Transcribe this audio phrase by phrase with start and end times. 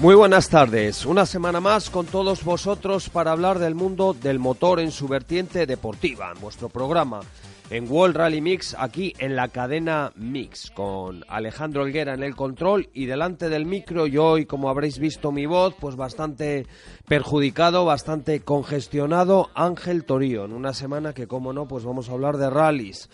[0.00, 4.78] Muy buenas tardes, una semana más con todos vosotros para hablar del mundo del motor
[4.78, 7.20] en su vertiente deportiva, en vuestro programa
[7.70, 12.88] en World Rally Mix, aquí en la cadena Mix, con Alejandro Elguera en el control
[12.94, 16.66] y delante del micro yo hoy, como habréis visto mi voz, pues bastante
[17.06, 22.38] perjudicado, bastante congestionado, Ángel Torío, en una semana que, como no, pues vamos a hablar
[22.38, 23.10] de rallies.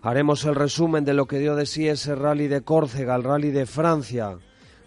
[0.00, 3.50] Haremos el resumen de lo que dio de sí ese rally de Córcega, el rally
[3.50, 4.38] de Francia,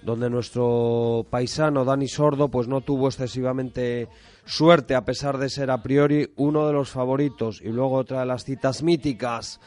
[0.03, 4.07] donde nuestro paisano Dani Sordo pues no tuvo excesivamente
[4.45, 8.25] suerte a pesar de ser a priori uno de los favoritos y luego otra de
[8.25, 9.59] las citas míticas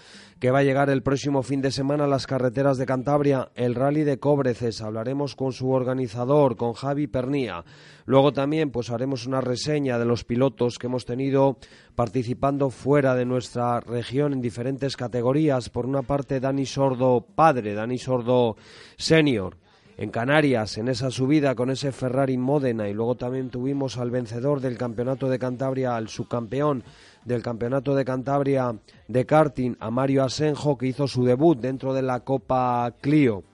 [0.44, 3.74] que va a llegar el próximo fin de semana a las carreteras de Cantabria, el
[3.74, 4.82] Rally de Cobreces.
[4.82, 7.64] Hablaremos con su organizador, con Javi Pernía.
[8.04, 11.56] Luego también pues haremos una reseña de los pilotos que hemos tenido
[11.94, 15.70] participando fuera de nuestra región en diferentes categorías.
[15.70, 18.56] Por una parte, Dani Sordo padre, Dani Sordo
[18.98, 19.56] senior,
[19.96, 24.60] en Canarias, en esa subida con ese Ferrari Módena y luego también tuvimos al vencedor
[24.60, 26.82] del Campeonato de Cantabria, al subcampeón
[27.24, 28.74] del Campeonato de Cantabria
[29.08, 33.44] de karting, a Mario Asenjo, que hizo su debut dentro de la Copa Clio,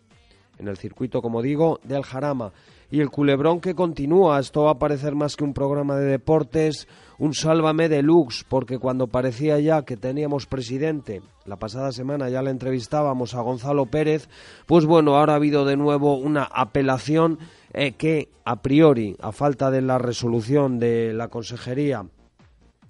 [0.58, 2.52] en el circuito, como digo, del Jarama.
[2.90, 6.88] Y el culebrón que continúa, esto va a parecer más que un programa de deportes,
[7.20, 12.50] un sálvame deluxe, porque cuando parecía ya que teníamos presidente, la pasada semana ya le
[12.50, 14.30] entrevistábamos a Gonzalo Pérez,
[14.64, 17.38] pues bueno, ahora ha habido de nuevo una apelación
[17.74, 22.06] eh, que a priori, a falta de la resolución de la Consejería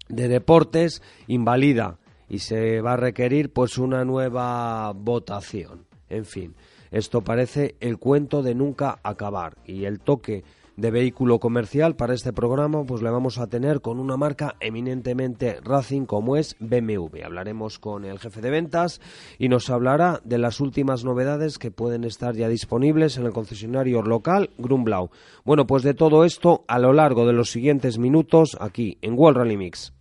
[0.08, 5.86] de Deportes, invalida y se va a requerir pues una nueva votación.
[6.08, 6.54] En fin,
[6.92, 10.44] esto parece el cuento de nunca acabar y el toque
[10.80, 15.60] de vehículo comercial para este programa, pues le vamos a tener con una marca eminentemente
[15.62, 17.24] Racing como es BMW.
[17.24, 19.00] Hablaremos con el jefe de ventas
[19.38, 24.02] y nos hablará de las últimas novedades que pueden estar ya disponibles en el concesionario
[24.02, 25.10] local Grumblau.
[25.44, 29.38] Bueno, pues de todo esto a lo largo de los siguientes minutos aquí en World
[29.38, 29.92] Rally Mix.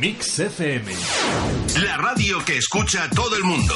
[0.00, 0.92] Mix FM.
[1.84, 3.74] La radio que escucha todo el mundo.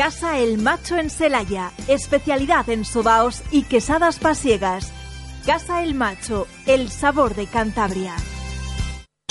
[0.00, 4.90] Casa El Macho en Celaya, especialidad en sobaos y quesadas pasiegas.
[5.44, 8.14] Casa El Macho, el sabor de Cantabria.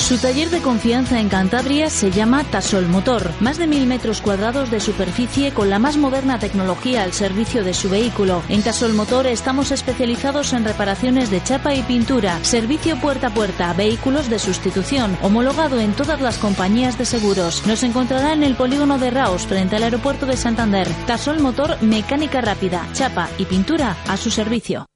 [0.10, 3.32] Su taller de confianza en Cantabria se llama Tasol Motor.
[3.42, 7.76] Más de mil metros cuadrados de superficie con la más moderna tecnología al servicio de
[7.76, 8.42] su vehículo.
[8.50, 13.72] En Tasol Motor estamos especializados en reparaciones de chapa y pintura, servicio puerta a puerta,
[13.74, 17.68] vehículos de sustitución, homologado en todas las compañías de seguros.
[17.68, 20.88] Nos encontrará en el polígono de Raos frente al aeropuerto de Santander.
[21.06, 24.88] Tasol Motor, mecánica rápida, chapa y pintura a su servicio.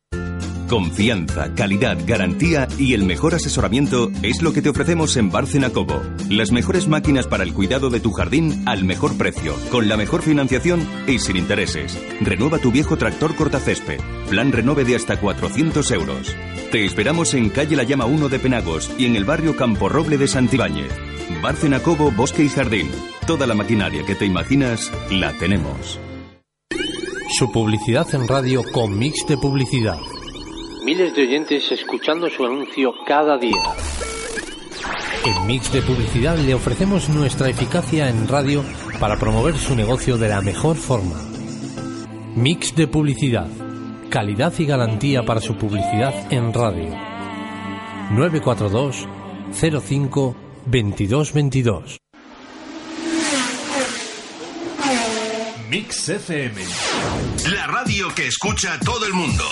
[0.73, 6.01] Confianza, calidad, garantía y el mejor asesoramiento es lo que te ofrecemos en Bárcena Cobo.
[6.31, 10.23] Las mejores máquinas para el cuidado de tu jardín al mejor precio, con la mejor
[10.23, 11.95] financiación y sin intereses.
[12.22, 14.00] Renueva tu viejo tractor cortacésped.
[14.31, 16.35] Plan renove de hasta 400 euros.
[16.72, 20.17] Te esperamos en calle La Llama 1 de Penagos y en el barrio Campo Roble
[20.17, 20.91] de Santibáñez.
[21.44, 22.90] Bárcena Cobo, Bosque y Jardín.
[23.28, 26.00] Toda la maquinaria que te imaginas la tenemos.
[27.38, 30.00] Su publicidad en radio con mix de publicidad
[30.84, 33.62] miles de oyentes escuchando su anuncio cada día.
[35.26, 38.64] En Mix de Publicidad le ofrecemos nuestra eficacia en radio
[39.00, 41.16] para promover su negocio de la mejor forma.
[42.36, 43.48] Mix de Publicidad.
[44.10, 46.90] Calidad y garantía para su publicidad en radio.
[48.12, 49.08] 942
[49.82, 51.98] 05 2222.
[55.70, 56.62] Mix FM.
[57.52, 59.44] La radio que escucha todo el mundo.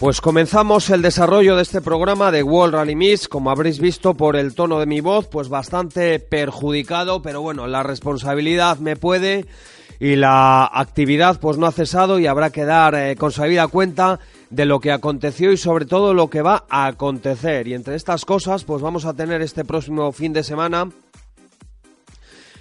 [0.00, 4.34] Pues comenzamos el desarrollo de este programa de World Rally Mix, como habréis visto por
[4.34, 9.44] el tono de mi voz, pues bastante perjudicado, pero bueno, la responsabilidad me puede
[9.98, 14.20] y la actividad pues no ha cesado y habrá que dar eh, con sabida cuenta
[14.48, 17.68] de lo que aconteció y sobre todo lo que va a acontecer.
[17.68, 20.88] Y entre estas cosas, pues vamos a tener este próximo fin de semana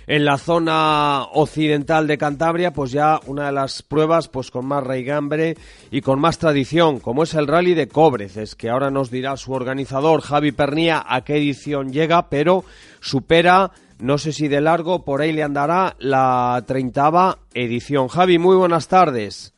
[0.10, 4.84] en la zona occidental de Cantabria, pues ya una de las pruebas pues con más
[4.84, 5.54] raigambre
[5.92, 9.54] y con más tradición, como es el Rally de Cobreces, que ahora nos dirá su
[9.54, 12.64] organizador Javi Pernía a qué edición llega, pero
[13.00, 13.70] supera,
[14.00, 18.08] no sé si de largo, por ahí le andará la treintava edición.
[18.08, 19.54] Javi, muy buenas tardes.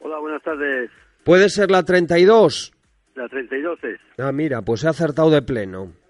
[0.00, 0.90] Hola, buenas tardes.
[1.22, 2.72] ¿Puede ser la 32?
[3.14, 4.00] La 32 es.
[4.18, 6.01] Ah, mira, pues he acertado de pleno.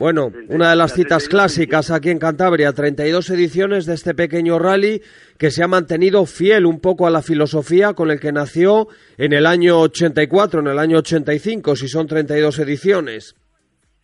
[0.00, 5.02] Bueno, una de las citas clásicas aquí en Cantabria, 32 ediciones de este pequeño rally
[5.38, 8.86] que se ha mantenido fiel un poco a la filosofía con el que nació
[9.18, 13.36] en el año 84, en el año 85, si son 32 ediciones.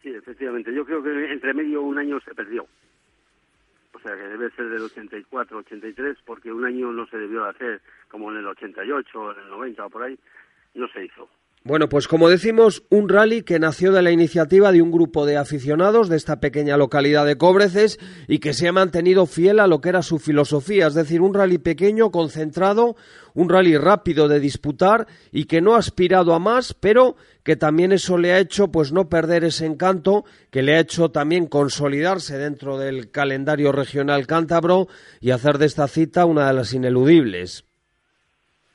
[0.02, 0.70] Sí, efectivamente.
[0.74, 2.66] Yo creo que entre medio un año se perdió.
[3.94, 7.80] O sea, que debe ser del 84, 83, porque un año no se debió hacer,
[8.10, 10.18] como en el 88, en el 90 o por ahí,
[10.74, 11.26] no se hizo.
[11.66, 15.36] Bueno, pues como decimos, un rally que nació de la iniciativa de un grupo de
[15.36, 17.98] aficionados de esta pequeña localidad de Cobreces
[18.28, 21.34] y que se ha mantenido fiel a lo que era su filosofía, es decir, un
[21.34, 22.94] rally pequeño, concentrado,
[23.34, 27.90] un rally rápido de disputar y que no ha aspirado a más, pero que también
[27.90, 32.38] eso le ha hecho pues no perder ese encanto, que le ha hecho también consolidarse
[32.38, 34.86] dentro del calendario regional cántabro
[35.20, 37.64] y hacer de esta cita una de las ineludibles.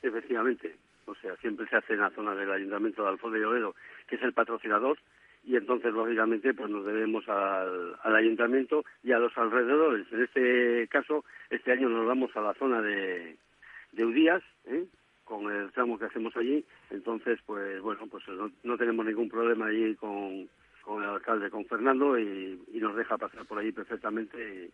[0.02, 0.81] Efectivamente
[1.12, 3.74] o sea, siempre se hace en la zona del Ayuntamiento de Alfonso de Llovedo,
[4.06, 4.98] que es el patrocinador,
[5.44, 10.06] y entonces, lógicamente, pues nos debemos al, Ayuntamiento y a los alrededores.
[10.12, 13.36] En este caso, este año nos vamos a la zona de,
[13.92, 14.84] de Udías, ¿eh?
[15.24, 18.24] con el tramo que hacemos allí, entonces, pues bueno, pues
[18.64, 20.48] no, tenemos ningún problema allí con,
[20.82, 24.70] con el alcalde, con Fernando, y, y nos deja pasar por allí perfectamente,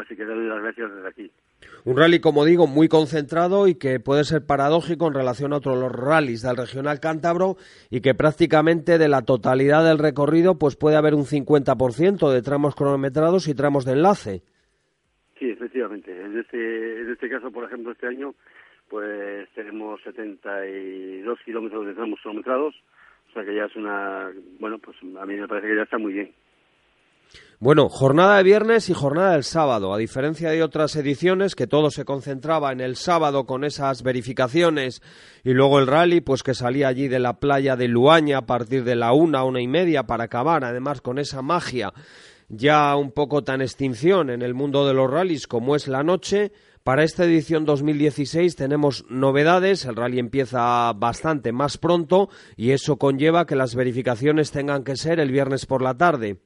[0.00, 1.30] así que darle las gracias desde aquí.
[1.84, 5.78] Un rally, como digo, muy concentrado y que puede ser paradójico en relación a otros
[5.78, 7.56] los rallies del regional cántabro
[7.90, 12.74] y que prácticamente de la totalidad del recorrido pues puede haber un 50% de tramos
[12.74, 14.42] cronometrados y tramos de enlace.
[15.38, 16.10] Sí, efectivamente.
[16.10, 18.34] En este, en este caso, por ejemplo, este año
[18.88, 22.74] pues tenemos 72 kilómetros de tramos cronometrados,
[23.30, 25.96] o sea que ya es una, bueno, pues a mí me parece que ya está
[25.96, 26.32] muy bien.
[27.62, 29.92] Bueno, jornada de viernes y jornada del sábado.
[29.92, 35.02] A diferencia de otras ediciones, que todo se concentraba en el sábado con esas verificaciones
[35.44, 38.82] y luego el rally, pues que salía allí de la playa de Luaña a partir
[38.84, 41.92] de la una, una y media para acabar, además con esa magia
[42.50, 46.52] ya un poco tan extinción en el mundo de los rallies como es la noche.
[46.82, 53.46] Para esta edición 2016 tenemos novedades, el rally empieza bastante más pronto y eso conlleva
[53.46, 56.40] que las verificaciones tengan que ser el viernes por la tarde.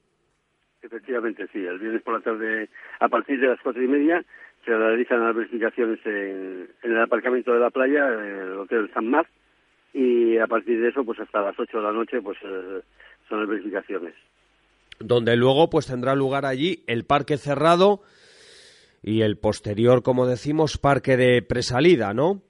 [0.85, 1.65] Efectivamente, sí.
[1.65, 4.23] El viernes por la tarde, a partir de las cuatro y media,
[4.63, 9.27] se realizan las verificaciones en, el aparcamiento de la playa, en el Hotel San Mar,
[9.93, 12.81] y a partir de eso, pues hasta las ocho de la noche, pues eh,
[13.27, 14.13] son las verificaciones.
[14.99, 18.01] Donde luego, pues tendrá lugar allí el parque cerrado
[19.01, 22.41] y el posterior, como decimos, parque de presalida, ¿no?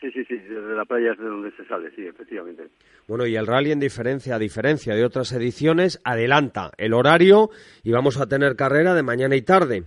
[0.00, 2.68] Sí, sí, sí, desde la playa es de donde se sale, sí, efectivamente.
[3.08, 7.50] Bueno, y el rally en diferencia, a diferencia de otras ediciones, adelanta el horario
[7.84, 9.84] y vamos a tener carrera de mañana y tarde.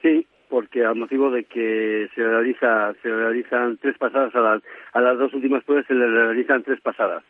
[0.00, 4.62] Sí, porque al motivo de que se realiza, se realizan tres pasadas a las,
[4.94, 7.22] a las dos últimas pruebas se le realizan tres pasadas.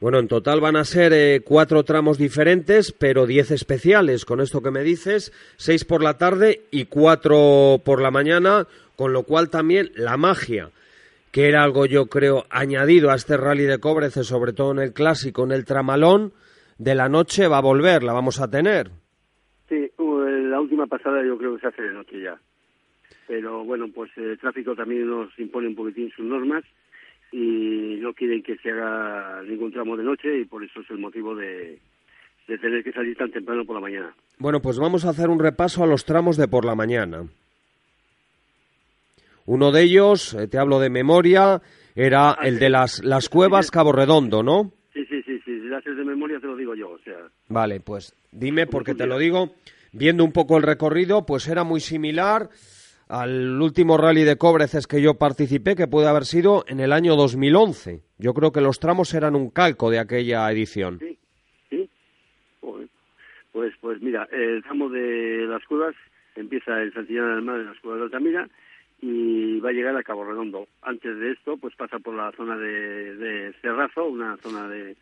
[0.00, 4.24] Bueno, en total van a ser eh, cuatro tramos diferentes, pero diez especiales.
[4.24, 8.66] Con esto que me dices, seis por la tarde y cuatro por la mañana,
[8.96, 10.70] con lo cual también la magia
[11.32, 14.92] que era algo yo creo añadido a este rally de Cóbrece, sobre todo en el
[14.92, 16.32] clásico, en el tramalón,
[16.78, 18.90] de la noche va a volver, la vamos a tener.
[19.68, 22.38] Sí, la última pasada yo creo que se hace de noche ya.
[23.26, 26.64] Pero bueno, pues el tráfico también nos impone un poquitín sus normas
[27.32, 30.98] y no quieren que se haga ningún tramo de noche y por eso es el
[30.98, 31.78] motivo de,
[32.46, 34.14] de tener que salir tan temprano por la mañana.
[34.38, 37.24] Bueno, pues vamos a hacer un repaso a los tramos de por la mañana.
[39.46, 41.60] Uno de ellos, eh, te hablo de memoria,
[41.94, 44.72] era ah, el de las, las cuevas Cabo Redondo, ¿no?
[44.92, 47.16] Sí, sí, sí, sí, si lo haces de memoria te lo digo yo, o sea...
[47.48, 49.54] Vale, pues dime porque te lo digo,
[49.92, 52.50] viendo un poco el recorrido, pues era muy similar
[53.08, 57.14] al último rally de Cobreces que yo participé, que puede haber sido en el año
[57.14, 58.00] 2011.
[58.18, 60.98] Yo creo que los tramos eran un calco de aquella edición.
[60.98, 61.18] Sí,
[61.68, 61.90] sí.
[63.52, 65.94] Pues, pues mira, el tramo de las cuevas
[66.36, 68.48] empieza en Santillana del Mar, en las cuevas de Altamira,
[69.02, 70.66] y va a llegar a Cabo Redondo.
[70.80, 74.96] Antes de esto, pues pasa por la zona de, Cerrazo, una zona de...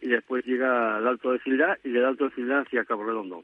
[0.00, 3.42] y después llega al Alto de Cildá y del Alto de Cildá hacia Cabo Redondo.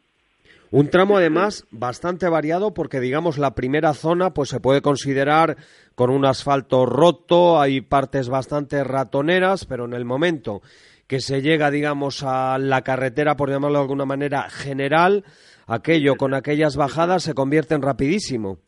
[0.70, 5.56] Un tramo además bastante variado porque digamos la primera zona pues se puede considerar
[5.96, 10.62] con un asfalto roto, hay partes bastante ratoneras, pero en el momento
[11.08, 15.25] que se llega digamos a la carretera por llamarlo de alguna manera general,
[15.66, 18.58] aquello con aquellas bajadas se convierte en rapidísimo.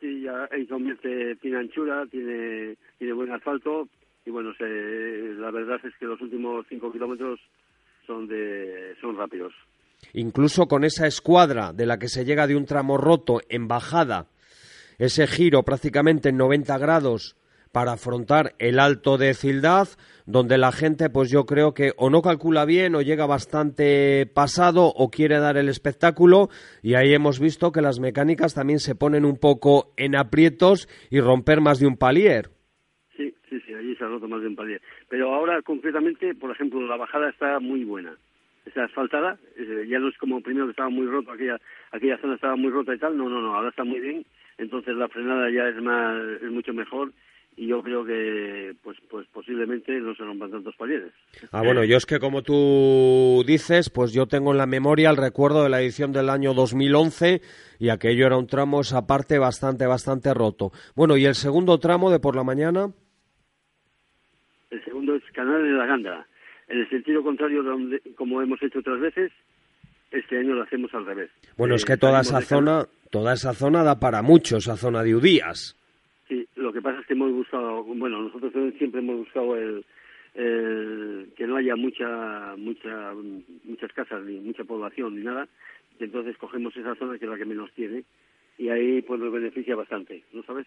[0.00, 3.88] Sí, ya convierte, tiene anchura, tiene, tiene buen asfalto
[4.24, 7.40] y bueno, se, la verdad es que los últimos cinco kilómetros
[8.06, 9.52] son, de, son rápidos.
[10.12, 14.26] Incluso con esa escuadra de la que se llega de un tramo roto en bajada,
[14.98, 17.36] ese giro prácticamente en 90 grados
[17.78, 19.86] para afrontar el alto de Cildad,
[20.26, 24.86] donde la gente, pues yo creo que o no calcula bien o llega bastante pasado
[24.86, 26.48] o quiere dar el espectáculo
[26.82, 31.20] y ahí hemos visto que las mecánicas también se ponen un poco en aprietos y
[31.20, 32.50] romper más de un palier.
[33.16, 34.82] Sí, sí, sí, allí se ha roto más de un palier.
[35.08, 38.12] Pero ahora concretamente, por ejemplo, la bajada está muy buena.
[38.66, 41.60] está asfaltada, eh, ya no es como primero que estaba muy roto, aquella,
[41.92, 44.26] aquella zona estaba muy rota y tal, no, no, no, ahora está muy bien,
[44.58, 47.12] entonces la frenada ya es más, es mucho mejor
[47.58, 51.12] y yo creo que pues pues posiblemente no se rompan tantos palieres.
[51.50, 55.16] Ah, bueno, yo es que como tú dices, pues yo tengo en la memoria el
[55.16, 57.40] recuerdo de la edición del año 2011
[57.80, 60.70] y aquello era un tramo esa parte bastante bastante roto.
[60.94, 62.92] Bueno, ¿y el segundo tramo de por la mañana?
[64.70, 66.26] El segundo es Canal de la Gándara.
[66.68, 69.32] En el sentido contrario, donde, como hemos hecho otras veces,
[70.12, 71.30] este año lo hacemos al revés.
[71.56, 75.02] Bueno, es que eh, toda esa zona, toda esa zona da para mucho, esa zona
[75.02, 75.74] de Udías.
[76.68, 79.86] Lo que pasa es que hemos buscado, bueno, nosotros siempre hemos buscado el,
[80.34, 83.14] que no haya mucha, mucha,
[83.64, 85.48] muchas casas ni mucha población ni nada,
[85.98, 88.04] y entonces cogemos esa zona que es la que menos tiene
[88.58, 90.66] y ahí pues nos beneficia bastante, ¿no sabes?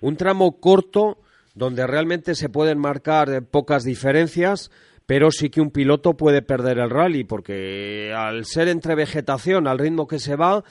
[0.00, 1.18] Un tramo corto
[1.54, 4.70] donde realmente se pueden marcar pocas diferencias,
[5.04, 9.78] pero sí que un piloto puede perder el rally porque al ser entre vegetación, al
[9.78, 10.64] ritmo que se va,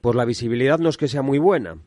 [0.00, 1.78] pues la visibilidad no es que sea muy buena.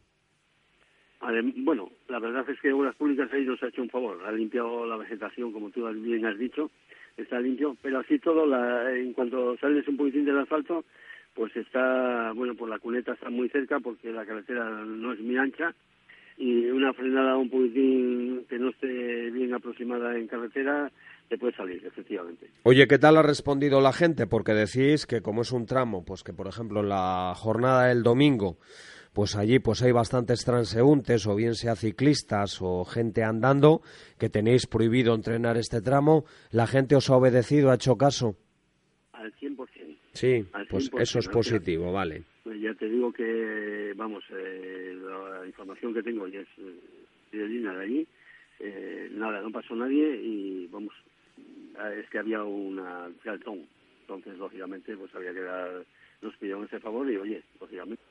[1.58, 4.20] Bueno, la verdad es que Obras Públicas ahí nos ha hecho un favor.
[4.26, 6.70] Ha limpiado la vegetación, como tú bien has dicho,
[7.18, 7.76] está limpio.
[7.82, 10.86] Pero así todo, la, en cuanto sales un poquitín del asfalto,
[11.34, 15.38] pues está, bueno, pues la cuneta está muy cerca porque la carretera no es muy
[15.38, 15.74] ancha
[16.38, 20.92] y una frenada un poquitín que no esté bien aproximada en carretera
[21.30, 22.50] te puede salir, efectivamente.
[22.64, 24.28] Oye, ¿qué tal ha respondido la gente?
[24.28, 28.58] Porque decís que como es un tramo, pues que por ejemplo la jornada del domingo
[29.16, 33.82] pues allí pues hay bastantes transeúntes o bien sea ciclistas o gente andando
[34.20, 36.26] que tenéis prohibido entrenar este tramo.
[36.52, 38.36] ¿La gente os ha obedecido, ha hecho caso?
[39.14, 39.56] Al 100%.
[40.12, 42.24] Sí, pues eso es positivo, vale.
[42.44, 47.70] Pues ya te digo que, vamos, eh, la información que tengo ya es eh, de
[47.70, 48.08] allí.
[48.60, 50.94] Eh, nada, no pasó nadie y, vamos,
[51.98, 53.66] es que había una galtón.
[54.02, 55.86] Entonces, lógicamente, pues había que dar,
[56.22, 58.04] nos pidieron ese favor y, oye, lógicamente.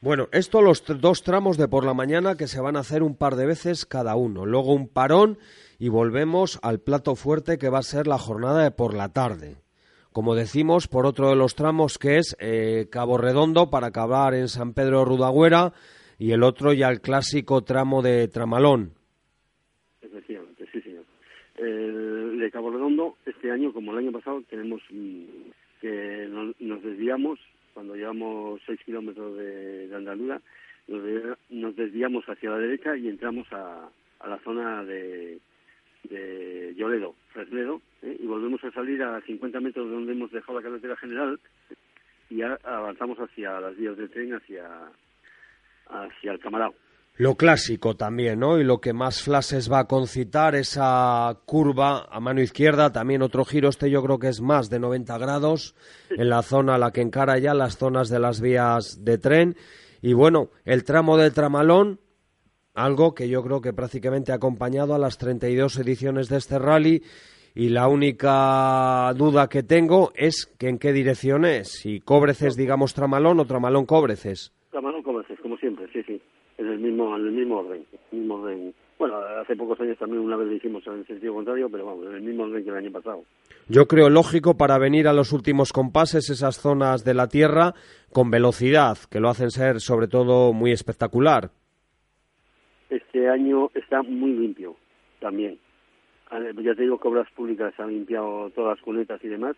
[0.00, 3.16] Bueno, esto los dos tramos de por la mañana que se van a hacer un
[3.16, 4.46] par de veces cada uno.
[4.46, 5.38] Luego un parón
[5.80, 9.56] y volvemos al plato fuerte que va a ser la jornada de por la tarde.
[10.12, 14.46] Como decimos, por otro de los tramos que es eh, Cabo Redondo para acabar en
[14.46, 15.72] San Pedro Rudagüera
[16.16, 18.92] y el otro ya el clásico tramo de Tramalón.
[20.00, 21.06] Efectivamente, sí, señor.
[21.56, 25.24] El de Cabo Redondo, este año, como el año pasado, tenemos mm,
[25.80, 27.40] que nos desviamos
[27.78, 30.40] cuando llevamos seis kilómetros de, de
[31.50, 33.88] nos, desviamos hacia la derecha y entramos a,
[34.26, 35.38] la zona de,
[36.02, 38.16] de Lloledo, Fresnedo, ¿eh?
[38.18, 41.38] y volvemos a salir a 50 metros de donde hemos dejado la carretera general
[42.28, 44.66] y avanzamos hacia las vías de tren, hacia,
[45.88, 46.74] hacia el Camarao
[47.18, 48.58] lo clásico también, ¿no?
[48.58, 53.44] Y lo que más flashes va a concitar, esa curva a mano izquierda, también otro
[53.44, 55.74] giro, este yo creo que es más de 90 grados,
[56.10, 59.56] en la zona a la que encara ya las zonas de las vías de tren.
[60.00, 61.98] Y bueno, el tramo del tramalón,
[62.74, 67.02] algo que yo creo que prácticamente ha acompañado a las 32 ediciones de este rally.
[67.52, 72.94] Y la única duda que tengo es que en qué dirección es, si Cobreces, digamos,
[72.94, 74.52] Tramalón o Tramalón Cobreces.
[74.70, 76.22] Tramalón Cobreces, como siempre, sí, sí
[76.58, 78.74] en el mismo, en el mismo orden, mismo orden.
[78.98, 82.06] Bueno, hace pocos años también una vez lo hicimos en el sentido contrario, pero vamos,
[82.06, 83.22] en el mismo orden que el año pasado.
[83.68, 87.74] Yo creo lógico para venir a los últimos compases esas zonas de la Tierra
[88.12, 91.50] con velocidad, que lo hacen ser sobre todo muy espectacular.
[92.90, 94.74] Este año está muy limpio
[95.20, 95.58] también.
[96.30, 99.56] Ya te digo que Obras Públicas han limpiado todas las cunetas y demás,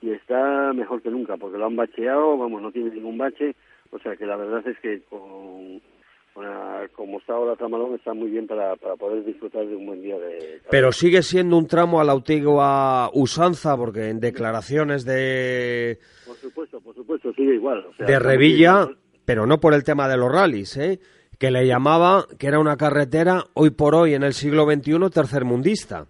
[0.00, 3.56] y está mejor que nunca, porque lo han bacheado, vamos, no tiene ningún bache,
[3.90, 5.80] o sea que la verdad es que con
[6.92, 10.18] como está ahora Tramalón, está muy bien para, para poder disfrutar de un buen día
[10.18, 10.60] de...
[10.70, 15.98] Pero sigue siendo un tramo a la antigua usanza, porque en declaraciones de...
[16.26, 17.86] Por supuesto, por supuesto, sigue igual.
[17.98, 18.88] de Revilla,
[19.24, 21.00] pero no por el tema de los rallies, ¿eh?
[21.38, 26.06] que le llamaba que era una carretera hoy por hoy en el siglo XXI tercermundista.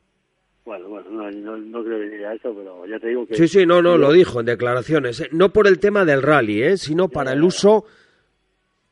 [0.64, 3.36] Bueno, bueno, no, no, creo que diga eso, pero ya te digo que...
[3.36, 5.20] Sí, sí, no, no, lo dijo en declaraciones.
[5.20, 5.28] ¿eh?
[5.30, 6.76] No por el tema del rally, ¿eh?
[6.76, 7.84] sino para el uso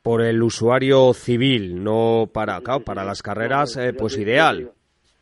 [0.04, 4.70] por el usuario civil, no para, para las carreras, eh, pues ideal.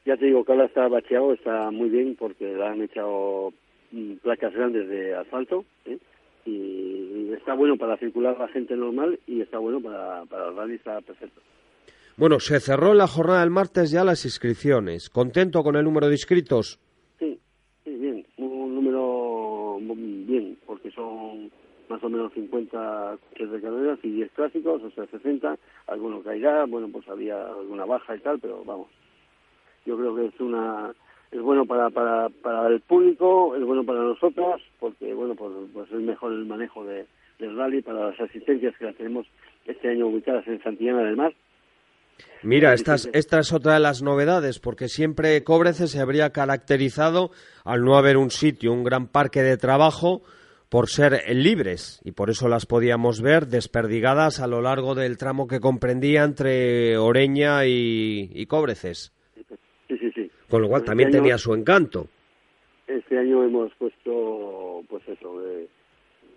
[0.04, 3.52] Ya te digo que ahora está bacheado, está muy bien porque le han echado
[3.92, 5.98] mm, placas grandes de asfalto ¿eh?
[6.44, 10.74] y está bueno para circular la gente normal y está bueno para, para el rally,
[10.74, 11.40] está perfecto.
[12.16, 15.10] Bueno, se cerró en la jornada del martes ya las inscripciones.
[15.10, 16.80] ¿Contento con el número de inscritos?
[17.20, 17.38] Sí,
[17.84, 19.78] sí, bien, un número
[20.26, 21.52] bien, porque son
[21.92, 25.58] más o menos 50 coches de carreras y 10 clásicos, o sea, 60,
[25.88, 28.88] alguno caerá, bueno, pues había alguna baja y tal, pero vamos,
[29.84, 30.94] yo creo que es una
[31.30, 35.90] es bueno para, para, para el público, es bueno para nosotros, porque bueno, pues, pues
[35.90, 37.06] es mejor el manejo de,
[37.38, 39.26] del rally para las asistencias que las tenemos
[39.66, 41.34] este año ubicadas en Santillana del Mar.
[42.42, 47.30] Mira, esta es, esta es otra de las novedades, porque siempre Cóbrece se habría caracterizado
[47.64, 50.22] al no haber un sitio, un gran parque de trabajo,
[50.72, 55.46] por ser libres y por eso las podíamos ver desperdigadas a lo largo del tramo
[55.46, 59.12] que comprendía entre Oreña y, y Cóbreces.
[59.88, 60.30] Sí, sí, sí.
[60.48, 62.06] Con lo cual también este año- tenía su encanto.
[62.86, 65.68] Este año hemos puesto, pues eso, eh,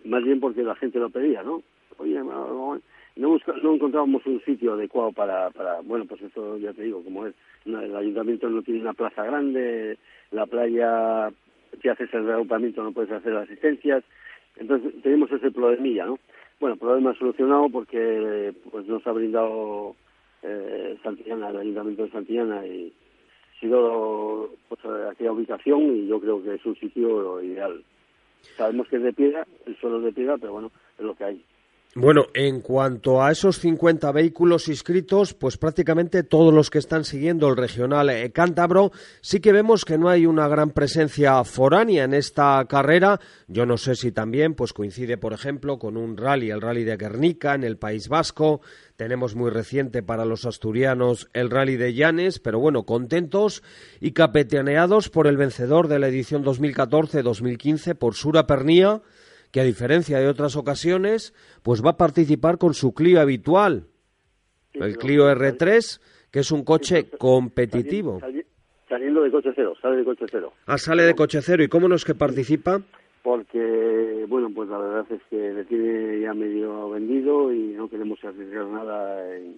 [0.04, 1.64] más bien porque la gente lo pedía, ¿no?
[1.98, 2.82] Oye, no,
[3.16, 7.26] no, no encontrábamos un sitio adecuado para, para, bueno, pues eso ya te digo, como
[7.26, 7.34] es,
[7.66, 9.98] el ayuntamiento no tiene una plaza grande,
[10.32, 11.32] la playa,
[11.82, 14.04] si haces el reagrupamiento no puedes hacer asistencias,
[14.58, 16.20] entonces tenemos ese problemilla, ¿no?
[16.60, 19.96] Bueno, problema solucionado porque pues nos ha brindado
[20.42, 22.94] eh, Santillana, el ayuntamiento de Santillana y
[23.60, 24.80] sido pues,
[25.12, 27.84] aquella ubicación y yo creo que es un sitio ideal.
[28.58, 31.24] Sabemos que es de piedra, el suelo es de piedra, pero bueno, es lo que
[31.24, 31.46] hay.
[31.98, 37.48] Bueno, en cuanto a esos 50 vehículos inscritos, pues prácticamente todos los que están siguiendo
[37.48, 42.14] el regional eh, cántabro, sí que vemos que no hay una gran presencia foránea en
[42.14, 43.22] esta carrera.
[43.48, 46.98] Yo no sé si también pues coincide, por ejemplo, con un rally, el rally de
[46.98, 48.60] Guernica en el País Vasco.
[48.98, 53.64] Tenemos muy reciente para los asturianos el rally de Llanes, pero bueno, contentos
[54.02, 59.02] y capitaneados por el vencedor de la edición 2014-2015 por Sura Pernía
[59.56, 61.34] que a diferencia de otras ocasiones,
[61.64, 63.86] pues va a participar con su Clio habitual,
[64.74, 68.20] Sí, el Clio R3, que es un coche competitivo.
[68.20, 68.46] Sali- sali-
[68.90, 70.52] Saliendo de coche cero, sale de coche cero.
[70.66, 71.64] Ah, sale de coche cero.
[71.64, 72.82] ¿Y cómo no es que participa?
[73.24, 78.20] Porque, bueno, pues la verdad es que le tiene ya medio vendido y no queremos
[78.26, 79.56] arriesgar nada en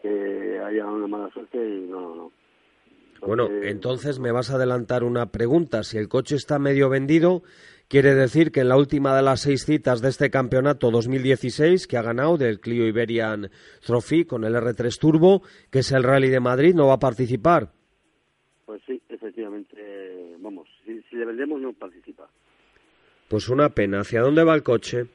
[0.00, 2.32] que haya una mala suerte y no, no, no.
[3.26, 5.82] Bueno, entonces me vas a adelantar una pregunta.
[5.82, 7.42] Si el coche está medio vendido,
[7.88, 11.96] quiere decir que en la última de las seis citas de este campeonato 2016 que
[11.96, 13.50] ha ganado del Clio Iberian
[13.84, 17.68] Trophy con el R3 Turbo, que es el Rally de Madrid, no va a participar.
[18.66, 22.28] Pues sí, efectivamente, vamos, si, si le vendemos no participa.
[23.28, 24.00] Pues una pena.
[24.00, 25.06] ¿Hacia dónde va el coche?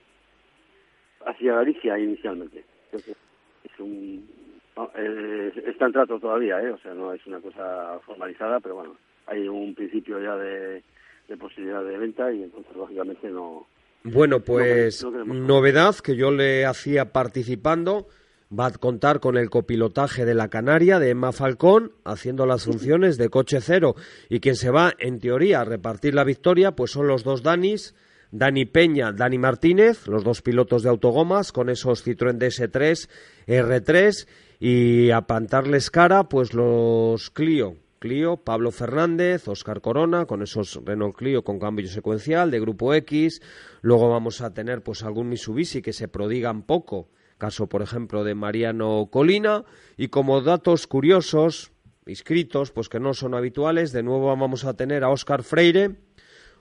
[1.25, 2.63] Hacia Galicia inicialmente.
[2.91, 4.27] Es un...
[4.75, 6.71] no, eh, está en trato todavía, ¿eh?
[6.71, 10.83] O sea, no es una cosa formalizada, pero bueno, hay un principio ya de,
[11.29, 13.67] de posibilidad de venta y entonces, lógicamente, no...
[14.03, 18.07] Bueno, pues no novedad que yo le hacía participando.
[18.51, 23.17] Va a contar con el copilotaje de la Canaria, de Emma Falcón, haciendo las funciones
[23.17, 23.95] de coche cero.
[24.27, 27.93] Y quien se va, en teoría, a repartir la victoria, pues son los dos Danis,
[28.31, 33.07] Dani Peña, Dani Martínez, los dos pilotos de autogomas, con esos Citroën DS3,
[33.47, 34.27] R3,
[34.59, 41.15] y a pantarles cara, pues los Clio, Clio, Pablo Fernández, Oscar Corona, con esos Renault
[41.15, 43.41] Clio con cambio secuencial de Grupo X.
[43.81, 48.35] Luego vamos a tener pues algún Mitsubishi que se prodigan poco, caso por ejemplo de
[48.35, 49.65] Mariano Colina.
[49.97, 51.71] Y como datos curiosos,
[52.07, 55.97] inscritos, pues que no son habituales, de nuevo vamos a tener a Oscar Freire,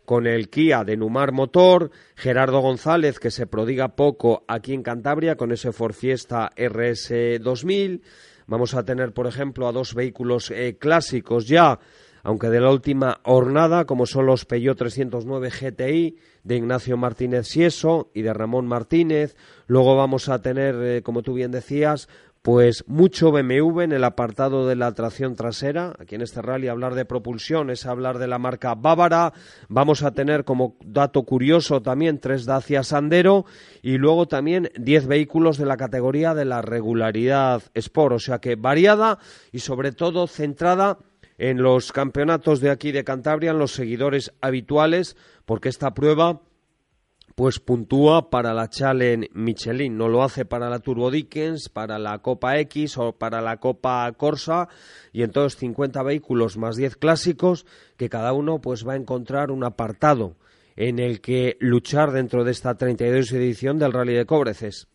[0.09, 5.37] con el Kia de Numar Motor, Gerardo González, que se prodiga poco aquí en Cantabria
[5.37, 8.03] con ese Ford Fiesta RS 2000.
[8.49, 11.79] Vamos a tener, por ejemplo, a dos vehículos eh, clásicos ya,
[12.23, 18.11] aunque de la última hornada, como son los Peugeot 309 GTI de Ignacio Martínez Sieso
[18.15, 19.37] y de Ramón Martínez.
[19.67, 22.09] Luego vamos a tener, eh, como tú bien decías,
[22.43, 25.95] pues mucho BMW en el apartado de la tracción trasera.
[25.99, 29.33] Aquí en este rally hablar de propulsión es hablar de la marca Bávara.
[29.69, 33.45] Vamos a tener como dato curioso también tres Dacia Sandero
[33.83, 38.15] y luego también diez vehículos de la categoría de la regularidad Sport.
[38.15, 39.19] O sea que variada
[39.53, 40.99] y sobre todo centrada
[41.39, 46.43] en los campeonatos de aquí de Cantabria, en los seguidores habituales, porque esta prueba
[47.39, 52.19] pues puntúa para la Challenge Michelin, no lo hace para la Turbo Dickens, para la
[52.19, 54.67] Copa X o para la Copa Corsa
[55.13, 57.65] y entonces 50 vehículos más 10 clásicos
[57.97, 60.35] que cada uno pues va a encontrar un apartado
[60.75, 64.89] en el que luchar dentro de esta 32 edición del Rally de Cobreces.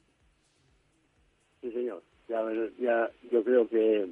[1.61, 2.03] Sí, señor.
[2.27, 4.09] Ya, yo creo que,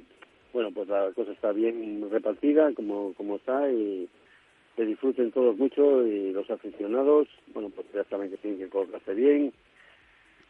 [0.54, 4.08] bueno, pues la cosa está bien repartida como, como está y
[4.76, 9.14] que disfruten todos mucho y los aficionados, bueno, pues ya saben que tienen que colocarse
[9.14, 9.52] bien,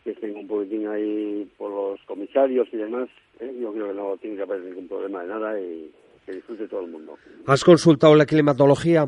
[0.05, 3.09] que estén un poquitín ahí por los comisarios y demás.
[3.41, 3.55] ¿eh?
[3.61, 5.91] Yo creo que no tiene que haber ningún problema de nada y
[6.25, 7.17] que disfrute todo el mundo.
[7.47, 9.07] ¿Has consultado la climatología?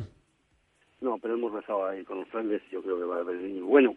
[1.01, 3.95] No, pero hemos rezado ahí con los grandes, yo creo que va a haber bueno.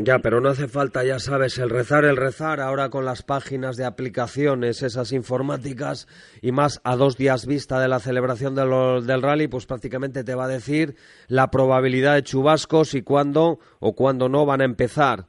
[0.00, 3.76] Ya, pero no hace falta, ya sabes, el rezar, el rezar, ahora con las páginas
[3.76, 6.06] de aplicaciones, esas informáticas,
[6.40, 10.44] y más a dos días vista de la celebración del rally, pues prácticamente te va
[10.44, 10.94] a decir
[11.26, 15.24] la probabilidad de chubascos y cuándo o cuándo no van a empezar.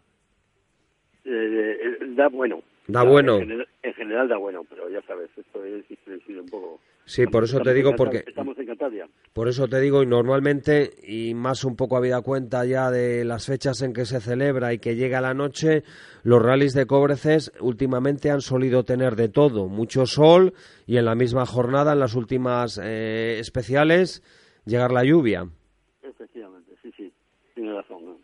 [1.25, 2.61] Eh, eh, da bueno.
[2.85, 3.39] Da bueno.
[3.39, 5.83] En general, da bueno, pero ya sabes, esto es
[6.27, 6.79] un poco.
[7.09, 8.23] Sí, por eso te digo, porque...
[8.27, 9.09] Estamos en Cantabria.
[9.33, 13.47] Por eso te digo, y normalmente, y más un poco habida cuenta ya de las
[13.47, 15.83] fechas en que se celebra y que llega la noche,
[16.21, 20.53] los rallies de Cobreces últimamente han solido tener de todo, mucho sol
[20.85, 24.21] y en la misma jornada, en las últimas eh, especiales,
[24.65, 25.49] llegar la lluvia.
[26.03, 27.11] Efectivamente, sí, sí,
[27.55, 28.18] tiene razón, muy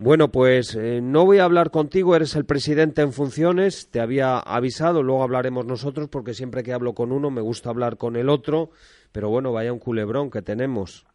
[0.00, 4.38] bueno, pues eh, no voy a hablar contigo, eres el presidente en funciones, te había
[4.38, 8.30] avisado, luego hablaremos nosotros porque siempre que hablo con uno me gusta hablar con el
[8.30, 8.70] otro,
[9.12, 11.06] pero bueno, vaya un culebrón que tenemos.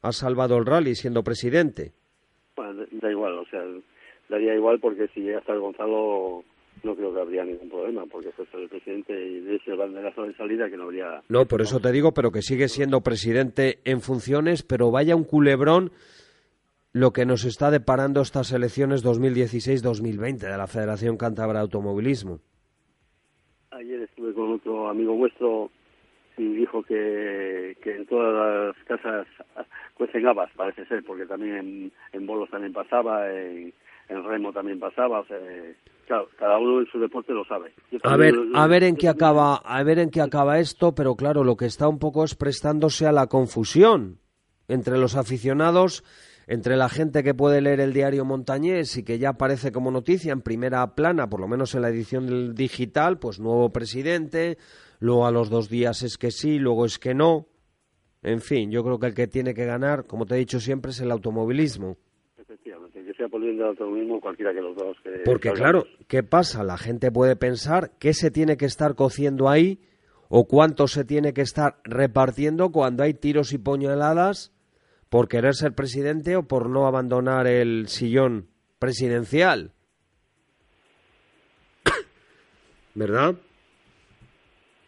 [0.00, 1.92] Has salvado el rally siendo presidente.
[2.56, 3.62] Bueno, da igual, o sea,
[4.30, 6.42] daría igual porque si llega hasta el Gonzalo
[6.84, 10.34] no creo que habría ningún problema, porque es el presidente y de ese banderazo de
[10.36, 11.22] salida que no habría...
[11.28, 15.24] No, por eso te digo, pero que sigue siendo presidente en funciones, pero vaya un
[15.24, 15.92] culebrón
[16.92, 22.40] lo que nos está deparando estas elecciones 2016-2020 de la Federación Cántabra de Automovilismo.
[23.70, 25.70] Ayer estuve con otro amigo vuestro
[26.36, 29.26] y dijo que, que en todas las casas
[29.94, 33.72] cuecen habas, parece ser, porque también en, en bolos también pasaba, en,
[34.08, 35.38] remo también pasaba, o sea,
[36.06, 37.72] claro, cada uno en su deporte lo sabe.
[38.02, 41.44] A ver, a ver en qué acaba, a ver en qué acaba esto, pero claro,
[41.44, 44.18] lo que está un poco es prestándose a la confusión
[44.68, 46.04] entre los aficionados
[46.46, 50.32] entre la gente que puede leer el diario Montañés y que ya aparece como noticia
[50.32, 54.58] en primera plana, por lo menos en la edición digital, pues nuevo presidente,
[54.98, 57.46] luego a los dos días es que sí, luego es que no.
[58.22, 60.92] En fin, yo creo que el que tiene que ganar, como te he dicho siempre,
[60.92, 61.96] es el automovilismo.
[62.38, 64.96] Efectivamente, que sea por el automovilismo cualquiera que los dos.
[65.24, 66.62] Porque claro, ¿qué pasa?
[66.62, 69.80] La gente puede pensar qué se tiene que estar cociendo ahí
[70.28, 74.52] o cuánto se tiene que estar repartiendo cuando hay tiros y puñaladas
[75.12, 78.48] por querer ser presidente o por no abandonar el sillón
[78.78, 79.72] presidencial.
[82.94, 83.34] ¿Verdad?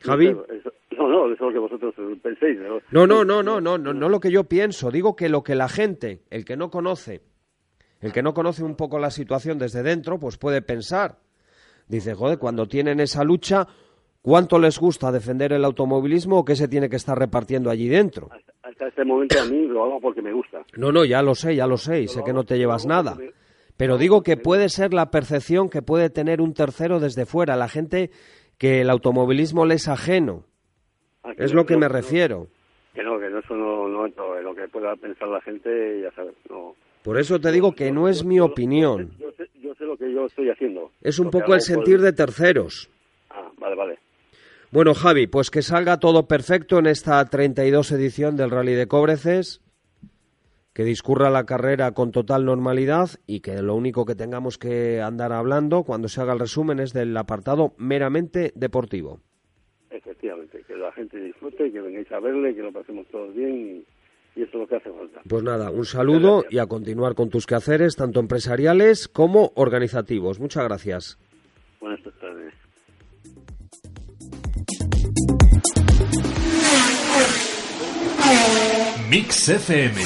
[0.00, 0.34] Javi.
[0.96, 2.58] No, no, eso es lo que vosotros penséis.
[2.90, 4.90] No, no, no, no, no, no, no lo que yo pienso.
[4.90, 7.20] Digo que lo que la gente, el que no conoce,
[8.00, 11.18] el que no conoce un poco la situación desde dentro, pues puede pensar.
[11.86, 13.68] Dice, joder, cuando tienen esa lucha,
[14.24, 18.30] ¿cuánto les gusta defender el automovilismo o qué se tiene que estar repartiendo allí dentro?
[18.62, 20.64] hasta este momento a mí lo hago porque me gusta.
[20.76, 23.16] No, no, ya lo sé, ya lo sé, y sé que no te llevas nada.
[23.76, 27.68] Pero digo que puede ser la percepción que puede tener un tercero desde fuera, la
[27.68, 28.10] gente
[28.58, 30.44] que el automovilismo le es ajeno.
[31.22, 32.48] Ah, es lo que me refiero.
[32.94, 36.34] Que no, que no, eso no, no, lo que pueda pensar la gente, ya sabes,
[36.48, 36.74] no.
[37.02, 39.10] Por eso te digo que no es mi opinión.
[39.18, 40.90] Yo sé, yo sé lo que yo estoy haciendo.
[41.02, 42.88] Es un poco el sentir de terceros.
[43.28, 43.98] Ah, vale, vale.
[44.74, 49.62] Bueno, Javi, pues que salga todo perfecto en esta 32 edición del Rally de Cobreces,
[50.72, 55.32] que discurra la carrera con total normalidad y que lo único que tengamos que andar
[55.32, 59.20] hablando cuando se haga el resumen es del apartado meramente deportivo.
[59.90, 63.84] Efectivamente, que la gente disfrute, que vengáis a verle, que lo pasemos todos bien
[64.34, 65.20] y, eso es lo que hace falta.
[65.28, 70.40] Pues nada, un saludo y a continuar con tus quehaceres, tanto empresariales como organizativos.
[70.40, 71.16] Muchas gracias.
[71.78, 72.63] Buenas tardes.
[79.08, 80.02] Mix FM.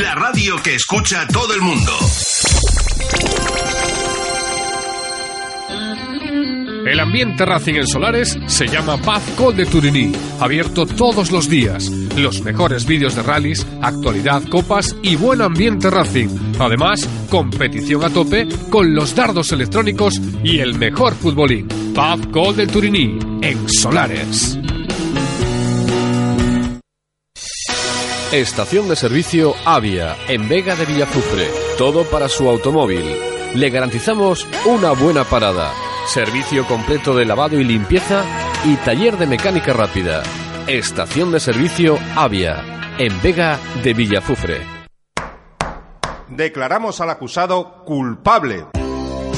[0.00, 1.92] La radio que escucha todo el mundo.
[6.86, 11.90] El ambiente Racing en Solares se llama Paz Col de Turiní, abierto todos los días.
[12.16, 16.28] Los mejores vídeos de rallies, actualidad, copas y buen ambiente Racing.
[16.58, 21.66] Además, competición a tope con los dardos electrónicos y el mejor futbolín.
[21.94, 24.58] Paz Col de Turiní en Solares.
[28.32, 31.48] Estación de servicio Avia, en Vega de Villafufre.
[31.76, 33.04] Todo para su automóvil.
[33.54, 35.70] Le garantizamos una buena parada,
[36.06, 38.24] servicio completo de lavado y limpieza
[38.64, 40.22] y taller de mecánica rápida.
[40.66, 44.62] Estación de servicio Avia, en Vega de Villafufre.
[46.30, 48.64] Declaramos al acusado culpable.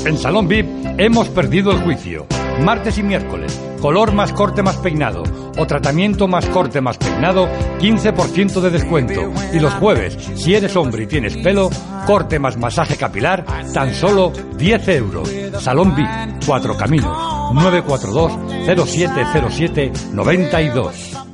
[0.04, 2.28] En Salón VIP hemos perdido el juicio.
[2.61, 5.24] Martes y miércoles, color más corte más peinado
[5.57, 9.33] o tratamiento más corte más peinado, 15% de descuento.
[9.53, 11.71] Y los jueves, si eres hombre y tienes pelo,
[12.07, 15.31] corte más masaje capilar, tan solo 10 euros.
[15.61, 18.33] Salón VIP, Cuatro Caminos, 942
[18.67, 21.34] 0707 92.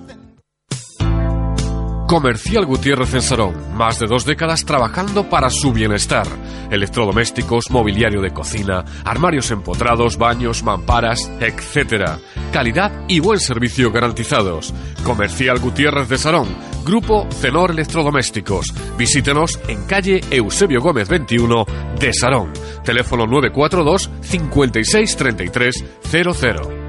[2.10, 6.26] Comercial Gutiérrez en Sarón, más de dos décadas trabajando para su bienestar.
[6.68, 12.18] Electrodomésticos, mobiliario de cocina, armarios empotrados, baños, mamparas, etc.
[12.52, 14.74] Calidad y buen servicio garantizados.
[15.04, 16.48] Comercial Gutiérrez de Sarón,
[16.84, 18.74] Grupo Cenor Electrodomésticos.
[18.98, 21.64] Visítenos en calle Eusebio Gómez 21
[21.96, 22.52] de Sarón.
[22.84, 26.79] Teléfono 942 56 33 00.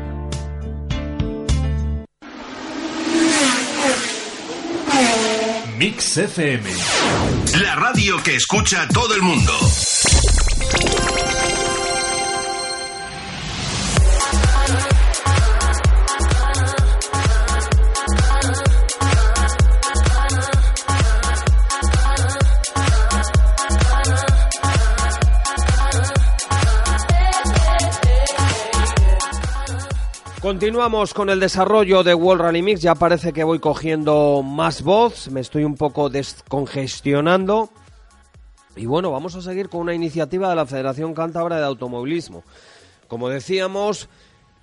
[5.82, 6.70] Mix FM.
[7.60, 9.52] La radio que escucha todo el mundo.
[30.52, 32.82] Continuamos con el desarrollo de World Rally Mix.
[32.82, 37.70] Ya parece que voy cogiendo más voz, me estoy un poco descongestionando.
[38.76, 42.44] Y bueno, vamos a seguir con una iniciativa de la Federación Cántabra de Automovilismo.
[43.08, 44.10] Como decíamos,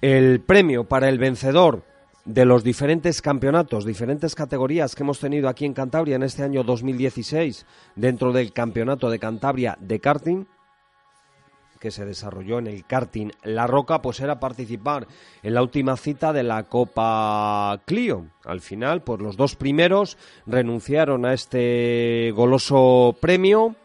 [0.03, 1.85] el premio para el vencedor
[2.27, 6.65] de los diferentes campeonatos, diferentes categorías que hemos tenido aquí en Cantabria en este año
[6.65, 7.65] 2016
[7.97, 10.45] dentro del Campeonato de Cantabria de karting,
[11.79, 15.07] que se desarrolló en el karting La Roca, pues era participar
[15.43, 18.27] en la última cita de la Copa Clio.
[18.45, 23.77] Al final, pues los dos primeros renunciaron a este goloso premio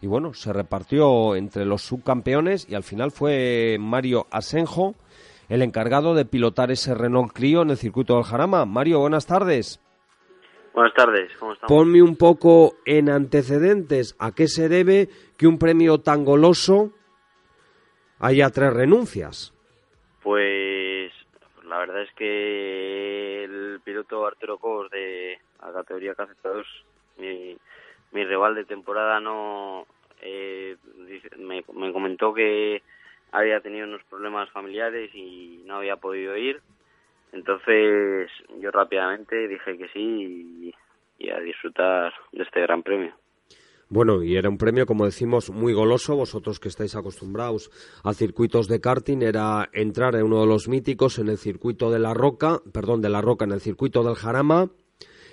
[0.00, 4.94] y bueno, se repartió entre los subcampeones y al final fue Mario Asenjo
[5.48, 8.66] el encargado de pilotar ese Renault Clio en el circuito del Jarama.
[8.66, 9.80] Mario, buenas tardes.
[10.74, 11.68] Buenas tardes, ¿cómo estamos?
[11.68, 16.92] Ponme un poco en antecedentes a qué se debe que un premio tan goloso
[18.20, 19.54] haya tres renuncias.
[20.22, 21.12] Pues
[21.64, 26.64] la verdad es que el piloto Arturo Cobos de la categoría KZ2,
[27.18, 27.56] mi,
[28.12, 29.86] mi rival de temporada, no
[30.20, 30.76] eh,
[31.36, 32.82] me, me comentó que
[33.32, 36.60] había tenido unos problemas familiares y no había podido ir.
[37.32, 40.74] Entonces yo rápidamente dije que sí y,
[41.18, 43.14] y a disfrutar de este gran premio.
[43.90, 46.14] Bueno, y era un premio, como decimos, muy goloso.
[46.14, 47.70] Vosotros que estáis acostumbrados
[48.04, 51.98] a circuitos de karting, era entrar en uno de los míticos en el circuito de
[51.98, 54.70] la Roca, perdón, de la Roca, en el circuito del Jarama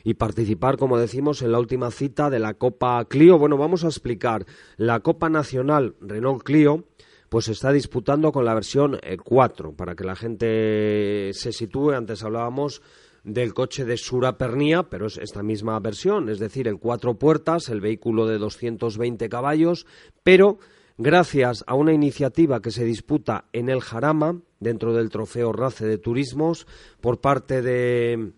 [0.05, 3.37] y participar, como decimos, en la última cita de la Copa Clio.
[3.39, 4.45] Bueno, vamos a explicar.
[4.77, 6.85] La Copa Nacional Renault Clio
[7.27, 11.91] pues está disputando con la versión 4, para que la gente se sitúe.
[11.91, 12.81] Antes hablábamos
[13.25, 17.69] del coche de Sura Pernia, pero es esta misma versión, es decir, el cuatro puertas,
[17.69, 19.88] el vehículo de 220 caballos,
[20.23, 20.59] pero
[20.97, 25.97] gracias a una iniciativa que se disputa en el Jarama, dentro del trofeo RACE de
[25.97, 26.67] Turismos,
[27.01, 28.31] por parte de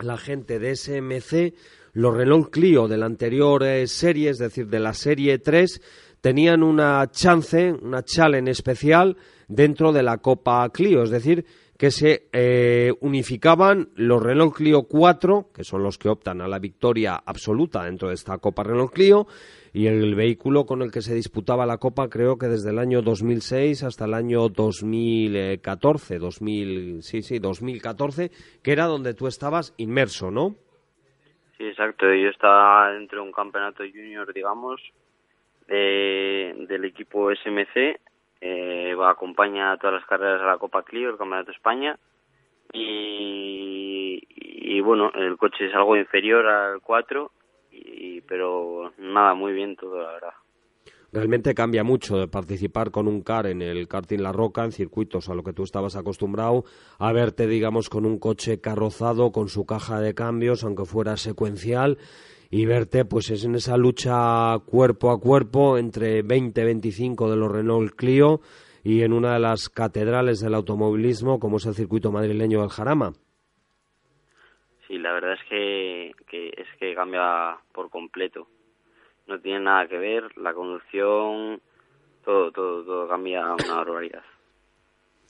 [0.00, 1.54] la gente de SMC,
[1.92, 5.80] los Renault Clio de la anterior eh, serie, es decir, de la serie 3,
[6.20, 11.44] tenían una chance, una challenge especial dentro de la Copa Clio, es decir,
[11.78, 16.58] que se eh, unificaban los Renault Clio 4, que son los que optan a la
[16.58, 19.26] victoria absoluta dentro de esta Copa Renault Clio,
[19.72, 23.02] y el vehículo con el que se disputaba la Copa creo que desde el año
[23.02, 28.30] 2006 hasta el año 2014, 2000, sí, sí, 2014,
[28.62, 30.54] que era donde tú estabas inmerso, ¿no?
[31.56, 32.06] Sí, exacto.
[32.12, 34.80] Yo estaba dentro de un campeonato junior, digamos,
[35.68, 37.98] del equipo SMC
[38.44, 41.96] eh, va, acompaña todas las carreras de la Copa Clio, el Campeonato de España.
[42.72, 47.30] Y, bueno, el coche es algo inferior al 4,
[47.70, 50.32] y, pero nada, muy bien todo, la verdad.
[51.12, 55.28] Realmente cambia mucho de participar con un car en el karting La Roca, en circuitos
[55.28, 56.64] a lo que tú estabas acostumbrado,
[56.98, 61.98] a verte, digamos, con un coche carrozado, con su caja de cambios, aunque fuera secuencial,
[62.52, 67.94] y verte pues es en esa lucha cuerpo a cuerpo entre 20-25 de los Renault
[67.96, 68.40] Clio
[68.84, 73.12] y en una de las catedrales del automovilismo como es el circuito madrileño del Jarama.
[74.86, 78.46] Sí, la verdad es que, que es que cambia por completo.
[79.26, 81.58] No tiene nada que ver, la conducción,
[82.22, 84.24] todo, todo, todo cambia una barbaridad.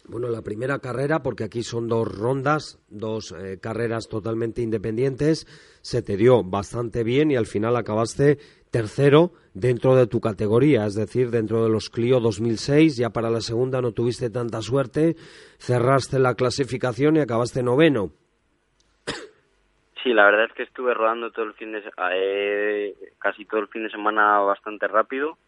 [0.08, 5.46] Bueno, la primera carrera, porque aquí son dos rondas, dos eh, carreras totalmente independientes,
[5.80, 8.38] se te dio bastante bien y al final acabaste
[8.72, 12.96] tercero dentro de tu categoría, es decir, dentro de los Clio 2006.
[12.96, 15.14] Ya para la segunda no tuviste tanta suerte,
[15.58, 18.10] cerraste la clasificación y acabaste noveno.
[20.02, 21.80] Sí, la verdad es que estuve rodando todo el fin de
[22.12, 25.38] eh, casi todo el fin de semana bastante rápido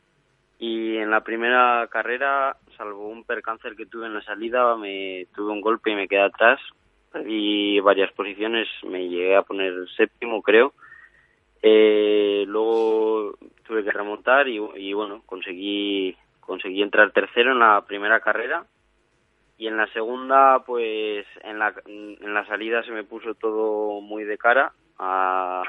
[0.66, 5.52] y en la primera carrera, salvo un percáncer que tuve en la salida, me tuve
[5.52, 6.58] un golpe y me quedé atrás,
[7.12, 10.72] perdí varias posiciones, me llegué a poner séptimo, creo.
[11.60, 18.20] Eh, luego tuve que remontar y, y, bueno, conseguí, conseguí entrar tercero en la primera
[18.20, 18.64] carrera.
[19.58, 24.24] Y en la segunda, pues en la, en la salida se me puso todo muy
[24.24, 25.62] de cara a,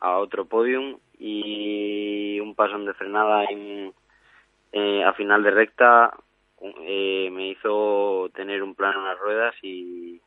[0.00, 3.92] a otro podium y un pasón de frenada en,
[4.72, 6.16] eh, a final de recta
[6.60, 10.20] eh, me hizo tener un plano en las ruedas y,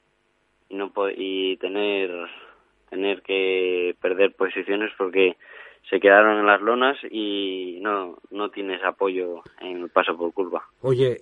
[0.69, 2.11] y no y tener
[2.89, 5.35] tener que perder posiciones porque
[5.89, 10.63] se quedaron en las lonas y no, no tienes apoyo en el paso por curva.
[10.81, 11.17] Oye,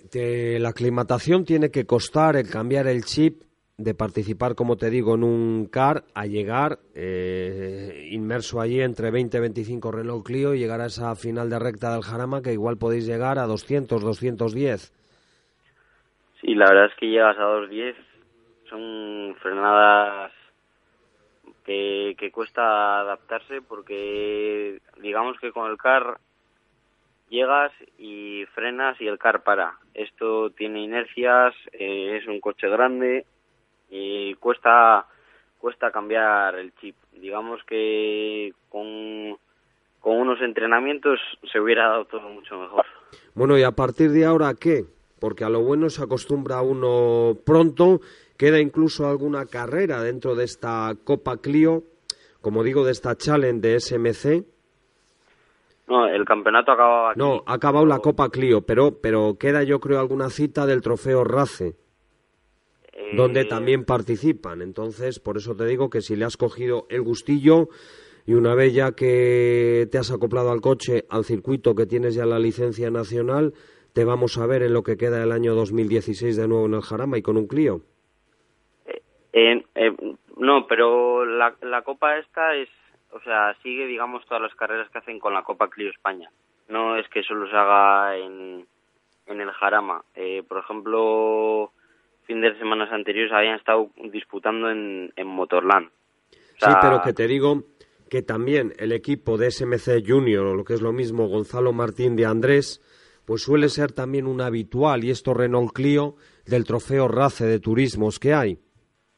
[0.58, 3.42] la aclimatación tiene que costar el cambiar el chip
[3.76, 9.36] de participar, como te digo, en un car a llegar eh, inmerso allí entre 20
[9.36, 12.76] y 25 Renault Clio y llegar a esa final de recta del Jarama que igual
[12.78, 14.92] podéis llegar a 200, 210.
[16.40, 17.96] Sí, la verdad es que llegas a 210,
[18.70, 20.32] son frenadas
[21.64, 26.18] que, que cuesta adaptarse porque digamos que con el car
[27.28, 29.78] llegas y frenas y el car para.
[29.94, 33.26] Esto tiene inercias, eh, es un coche grande,
[33.94, 35.06] y cuesta
[35.58, 36.96] cuesta cambiar el chip.
[37.12, 39.38] Digamos que con,
[40.00, 42.84] con unos entrenamientos se hubiera dado todo mucho mejor.
[43.34, 44.84] Bueno, y a partir de ahora, ¿qué?
[45.20, 48.00] Porque a lo bueno se acostumbra uno pronto,
[48.36, 51.84] queda incluso alguna carrera dentro de esta Copa Clio,
[52.42, 54.44] como digo, de esta Challenge de SMC.
[55.86, 57.18] No, el campeonato aquí.
[57.18, 61.24] No, ha acabado la Copa Clio, pero, pero queda yo creo alguna cita del trofeo
[61.24, 61.83] RACE
[63.16, 64.62] donde eh, también participan.
[64.62, 67.68] Entonces, por eso te digo que si le has cogido el gustillo
[68.26, 72.24] y una vez ya que te has acoplado al coche, al circuito que tienes ya
[72.24, 73.52] la licencia nacional,
[73.92, 76.82] te vamos a ver en lo que queda el año 2016 de nuevo en el
[76.82, 77.80] Jarama y con un Clio.
[79.32, 79.92] Eh, eh,
[80.36, 82.68] no, pero la, la Copa esta es,
[83.12, 86.30] o sea, sigue, digamos, todas las carreras que hacen con la Copa Clio España.
[86.68, 88.66] No es que solo se haga en,
[89.26, 90.02] en el Jarama.
[90.48, 91.72] por ejemplo,
[92.26, 95.90] fin de semanas anteriores habían estado disputando en, en Motorland.
[96.58, 97.64] sí, pero que te digo
[98.08, 102.16] que también el equipo de SMC Junior, o lo que es lo mismo, Gonzalo Martín
[102.16, 102.80] de Andrés,
[103.24, 108.18] pues suele ser también un habitual, y esto Renault Clio, del trofeo RACE de turismos
[108.18, 108.58] que hay,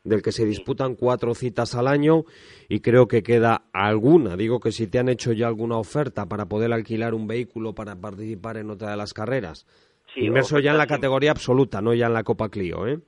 [0.04, 2.24] del que se disputan cuatro citas al año
[2.68, 4.36] y creo que queda alguna.
[4.36, 7.96] Digo que si te han hecho ya alguna oferta para poder alquilar un vehículo para
[7.96, 9.66] participar en otra de las carreras,
[10.16, 12.98] Inmerso ya en la categoría absoluta, no ya en la Copa Clio, ¿eh?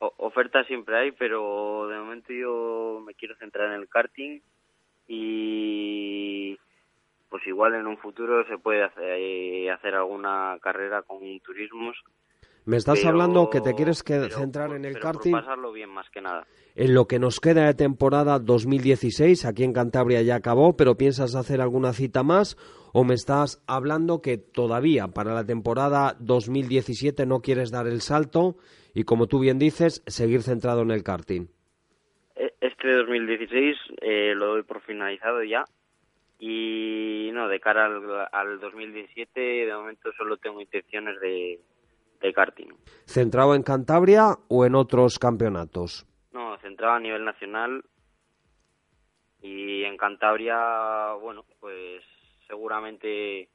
[0.00, 4.40] ofertas siempre hay, pero de momento yo me quiero centrar en el karting
[5.08, 6.56] y
[7.28, 11.96] pues igual en un futuro se puede hacer, eh, hacer alguna carrera con turismos.
[12.68, 15.32] Me estás hablando que te quieres que centrar en el pero karting.
[15.32, 16.46] Por pasarlo bien más que nada.
[16.76, 21.34] En lo que nos queda de temporada 2016, aquí en Cantabria ya acabó, pero ¿piensas
[21.34, 22.58] hacer alguna cita más
[22.92, 28.56] o me estás hablando que todavía para la temporada 2017 no quieres dar el salto
[28.92, 31.46] y como tú bien dices, seguir centrado en el karting?
[32.36, 35.64] E, este 2016 eh, lo doy por finalizado ya
[36.38, 37.86] y no, de cara
[38.30, 41.60] al, 2017 de momento solo tengo intenciones de,
[42.20, 42.68] de karting.
[43.04, 46.06] ¿Centrado en Cantabria o en otros campeonatos?
[46.32, 47.84] No, centrado a nivel nacional
[49.40, 52.02] y en Cantabria, bueno, pues
[52.46, 53.48] seguramente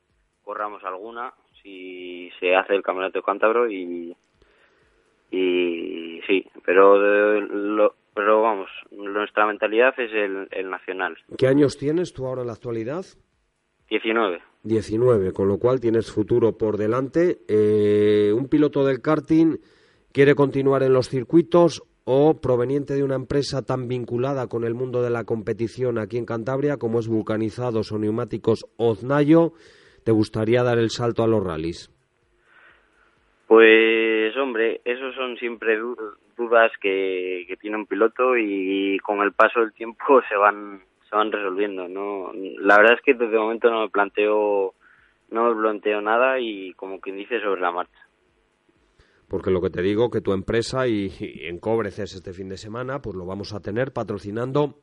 [0.44, 4.16] corramos alguna si se hace el campeonato de cántabro y
[5.32, 7.00] y sí pero
[8.14, 12.54] pero vamos nuestra mentalidad es el, el nacional ¿qué años tienes tú ahora en la
[12.54, 13.06] actualidad?
[13.90, 19.58] 19 19 con lo cual tienes futuro por delante eh, un piloto del karting
[20.14, 25.02] quiere continuar en los circuitos o proveniente de una empresa tan vinculada con el mundo
[25.02, 29.54] de la competición aquí en Cantabria como es Vulcanizados o Neumáticos Oznayo,
[30.04, 31.90] te gustaría dar el salto a los rallies?
[33.48, 35.78] Pues hombre, esos son siempre
[36.38, 40.82] dudas que, que tiene un piloto y con el paso del tiempo se van
[41.16, 41.88] van resolviendo.
[41.88, 44.74] No, la verdad es que desde el momento no me planteo
[45.30, 48.04] no me planteo nada y como quien dice sobre la marcha
[49.28, 53.02] porque lo que te digo que tu empresa y, en Cobreces este fin de semana
[53.02, 54.80] pues lo vamos a tener patrocinando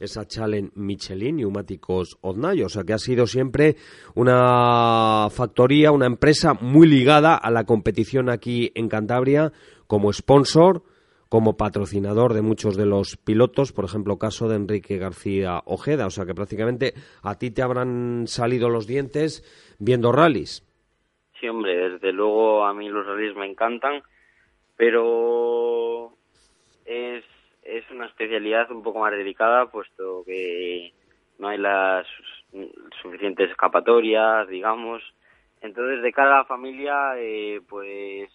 [0.00, 3.76] esa Challenge Michelin Neumáticos Oznayo, o sea que ha sido siempre
[4.16, 9.52] una factoría, una empresa muy ligada a la competición aquí en Cantabria
[9.86, 10.82] como sponsor,
[11.28, 16.10] como patrocinador de muchos de los pilotos, por ejemplo, caso de Enrique García Ojeda, o
[16.10, 19.42] sea que prácticamente a ti te habrán salido los dientes
[19.78, 20.64] viendo rallies.
[21.38, 24.02] Sí, hombre, desde luego a mí los rallies me encantan,
[24.76, 26.12] pero
[26.84, 27.24] es,
[27.62, 30.92] es una especialidad un poco más delicada, puesto que
[31.38, 32.06] no hay las
[33.02, 35.02] suficientes escapatorias, digamos.
[35.60, 38.30] Entonces, de cara a la familia, eh, pues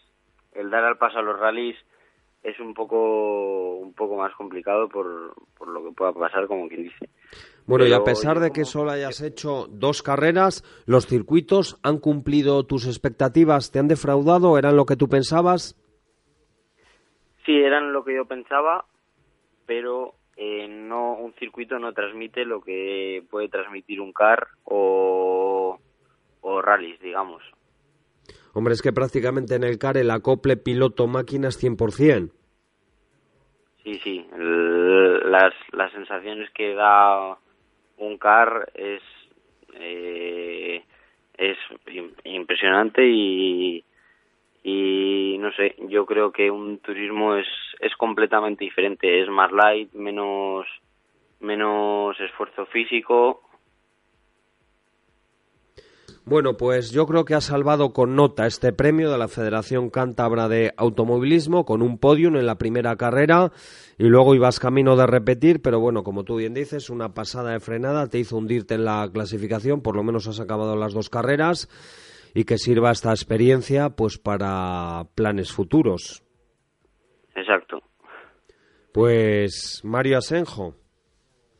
[0.54, 1.76] el dar al paso a los rallies
[2.44, 6.84] es un poco un poco más complicado por, por lo que pueda pasar, como quien
[6.84, 7.10] dice.
[7.66, 12.66] Bueno, y a pesar de que solo hayas hecho dos carreras, ¿los circuitos han cumplido
[12.66, 13.72] tus expectativas?
[13.72, 14.58] ¿Te han defraudado?
[14.58, 15.80] ¿Eran lo que tú pensabas?
[17.46, 18.86] Sí, eran lo que yo pensaba,
[19.66, 25.80] pero eh, no un circuito no transmite lo que puede transmitir un car o,
[26.42, 27.42] o rallies, digamos.
[28.54, 32.32] Hombre, es que prácticamente en el car el acople piloto-máquina es 100%.
[33.84, 34.26] Sí, sí.
[34.38, 37.38] las, las sensaciones que da
[37.98, 39.02] un car es
[39.74, 40.84] eh,
[41.38, 41.58] es
[42.24, 43.84] impresionante y,
[44.64, 47.48] y no sé, yo creo que un turismo es,
[47.80, 50.68] es completamente diferente, es más light, menos
[51.40, 53.42] menos esfuerzo físico
[56.26, 60.48] bueno, pues yo creo que ha salvado con nota este premio de la Federación Cántabra
[60.48, 63.52] de Automovilismo con un podium en la primera carrera
[63.98, 67.60] y luego ibas camino de repetir, pero bueno, como tú bien dices, una pasada de
[67.60, 71.68] frenada te hizo hundirte en la clasificación, por lo menos has acabado las dos carreras
[72.34, 76.24] y que sirva esta experiencia pues para planes futuros.
[77.36, 77.82] Exacto.
[78.94, 80.76] Pues Mario Asenjo,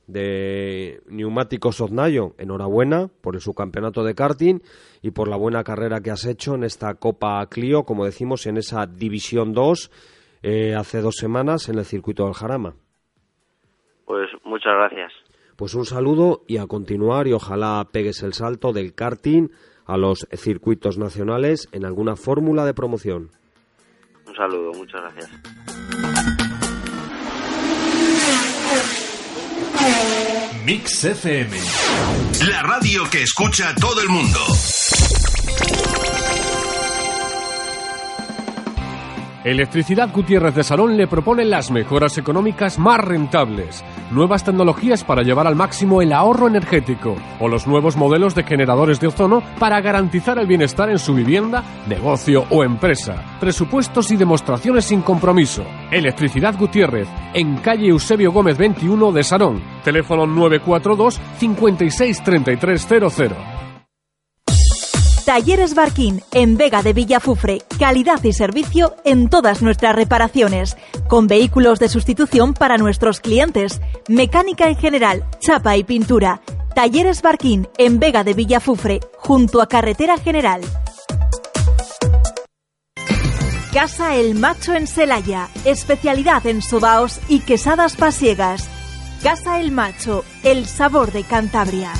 [0.08, 2.34] de Neumáticos Oznayo.
[2.38, 4.60] Enhorabuena por el subcampeonato de karting
[5.02, 8.58] y por la buena carrera que has hecho en esta Copa Clio, como decimos, en
[8.58, 9.92] esa División 2
[10.44, 12.74] eh, hace dos semanas en el circuito del Jarama.
[14.06, 15.12] Pues muchas gracias.
[15.56, 19.50] Pues un saludo y a continuar y ojalá pegues el salto del karting
[19.86, 23.30] a los circuitos nacionales en alguna fórmula de promoción.
[24.28, 26.13] Un saludo, muchas gracias.
[30.66, 31.58] Mix FM.
[32.48, 34.40] La radio que escucha todo el mundo.
[39.44, 45.48] Electricidad Gutiérrez de Salón le propone las mejoras económicas más rentables, nuevas tecnologías para llevar
[45.48, 50.40] al máximo el ahorro energético o los nuevos modelos de generadores de ozono para garantizar
[50.40, 53.22] el bienestar en su vivienda, negocio o empresa.
[53.42, 55.66] Presupuestos y demostraciones sin compromiso.
[55.92, 59.62] Electricidad Gutiérrez, en calle Eusebio Gómez 21 de Salón.
[59.84, 63.73] Teléfono 942 563300.
[65.26, 67.62] Talleres Barquín, en Vega de Villafufre.
[67.80, 70.76] Calidad y servicio en todas nuestras reparaciones.
[71.08, 73.80] Con vehículos de sustitución para nuestros clientes.
[74.10, 76.42] Mecánica en general, chapa y pintura.
[76.76, 80.62] Talleres Barquín, en Vega de Villafufre, junto a Carretera General.
[83.74, 85.48] Casa El Macho en Celaya.
[85.64, 88.68] Especialidad en sobaos y quesadas pasiegas.
[89.24, 91.94] Casa El Macho, el sabor de Cantabria.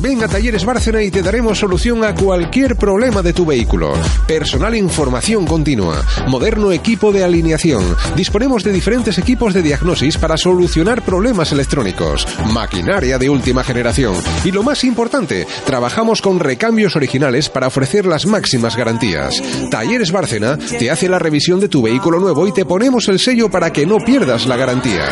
[0.00, 3.92] Ven a Talleres Bárcena y te daremos solución a cualquier problema de tu vehículo.
[4.26, 7.96] Personal información continua, moderno equipo de alineación.
[8.16, 14.14] Disponemos de diferentes equipos de diagnosis para solucionar problemas electrónicos, maquinaria de última generación
[14.44, 19.42] y lo más importante, trabajamos con recambios originales para ofrecer las máximas garantías.
[19.70, 23.50] Talleres Bárcena te hace la revisión de tu vehículo nuevo y te ponemos el sello
[23.50, 25.08] para que no pierdas la garantía.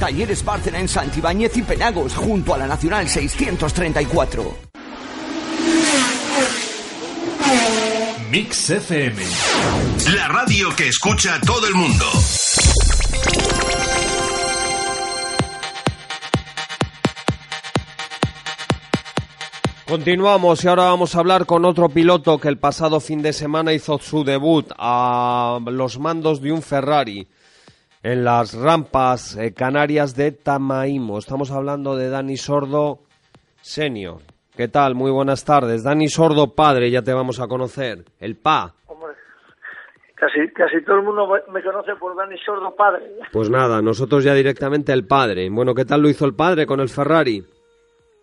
[0.00, 4.09] Talleres Bárcena en Santibáñez y Penagos, junto a la Nacional 634.
[8.28, 9.22] Mix FM.
[10.16, 12.04] La radio que escucha todo el mundo.
[19.88, 23.72] Continuamos y ahora vamos a hablar con otro piloto que el pasado fin de semana
[23.72, 27.28] hizo su debut a los mandos de un Ferrari
[28.02, 31.16] en las rampas eh, canarias de Tamaimo.
[31.16, 33.09] Estamos hablando de Dani Sordo
[33.70, 34.18] Senior.
[34.56, 34.96] ¿Qué tal?
[34.96, 35.84] Muy buenas tardes.
[35.84, 38.04] Dani Sordo Padre, ya te vamos a conocer.
[38.18, 38.74] El PA.
[38.86, 39.14] Hombre,
[40.16, 43.04] casi, casi todo el mundo me conoce por Dani Sordo Padre.
[43.32, 45.48] Pues nada, nosotros ya directamente el Padre.
[45.50, 47.44] Bueno, ¿qué tal lo hizo el Padre con el Ferrari?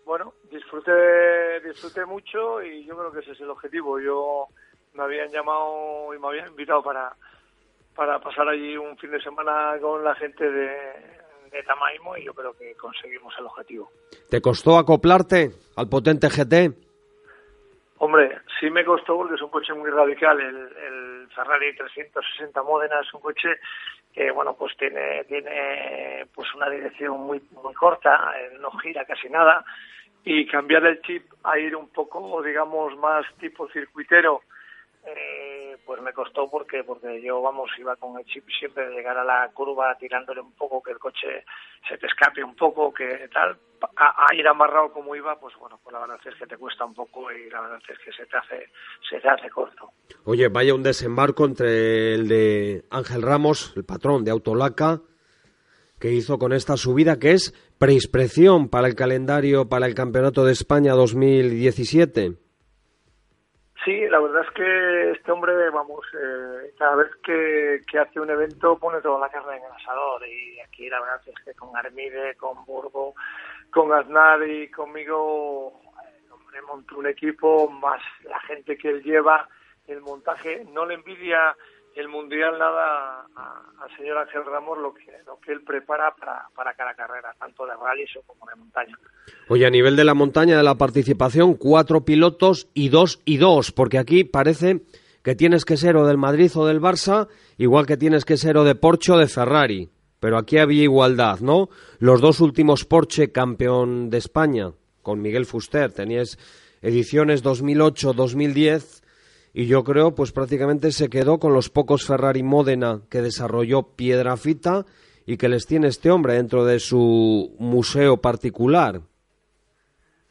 [0.04, 3.98] Bueno, disfruté, disfruté mucho y yo creo que ese es el objetivo.
[3.98, 4.48] Yo
[4.92, 7.16] me habían llamado y me habían invitado para
[7.96, 10.78] para pasar allí un fin de semana con la gente de,
[11.50, 13.90] de Tamaimo y yo creo que conseguimos el objetivo.
[14.30, 16.88] ¿Te costó acoplarte al potente GT?
[17.98, 20.40] Hombre, sí me costó porque es un coche muy radical.
[20.40, 23.48] El, el Ferrari 360 Modena es un coche
[24.12, 29.28] que, bueno, pues tiene, tiene pues una dirección muy, muy corta, eh, no gira casi
[29.28, 29.64] nada.
[30.24, 34.42] Y cambiar el chip a ir un poco, digamos, más tipo circuitero,
[35.06, 35.57] eh,
[35.88, 39.24] pues me costó porque porque yo vamos iba con el chip siempre de llegar a
[39.24, 41.46] la curva tirándole un poco que el coche
[41.88, 43.56] se te escape un poco que tal.
[43.96, 46.92] A, ir amarrado como iba pues bueno pues la verdad es que te cuesta un
[46.92, 48.68] poco y la verdad es que se te hace
[49.08, 49.92] se te hace corto.
[50.26, 55.00] Oye vaya un desembarco entre el de Ángel Ramos el patrón de Autolaca
[55.98, 60.52] que hizo con esta subida que es preispresión para el calendario para el Campeonato de
[60.52, 62.47] España 2017
[63.88, 68.78] Sí, la verdad es que este hombre, vamos, eh, cada vez que, hace un evento
[68.78, 70.28] pone toda la carne en el asador.
[70.28, 73.14] Y aquí la verdad es que con Armide, con Burgo,
[73.70, 79.48] con Aznar y conmigo, el hombre montó un equipo, más la gente que él lleva,
[79.86, 81.56] el montaje, no le envidia
[81.98, 83.26] el Mundial nada
[83.80, 87.66] al señor Ángel Ramos lo que, lo que él prepara para, para cada carrera, tanto
[87.66, 88.96] de rally como de montaña.
[89.48, 93.72] Oye, a nivel de la montaña, de la participación, cuatro pilotos y dos y dos,
[93.72, 94.82] porque aquí parece
[95.22, 98.56] que tienes que ser o del Madrid o del Barça, igual que tienes que ser
[98.56, 99.90] o de Porsche o de Ferrari.
[100.20, 101.68] Pero aquí había igualdad, ¿no?
[101.98, 104.72] Los dos últimos Porsche campeón de España,
[105.02, 106.38] con Miguel Fuster, tenías
[106.80, 109.02] ediciones 2008-2010
[109.52, 114.84] y yo creo pues prácticamente se quedó con los pocos Ferrari Módena que desarrolló Piedrafita
[115.26, 119.00] y que les tiene este hombre dentro de su museo particular.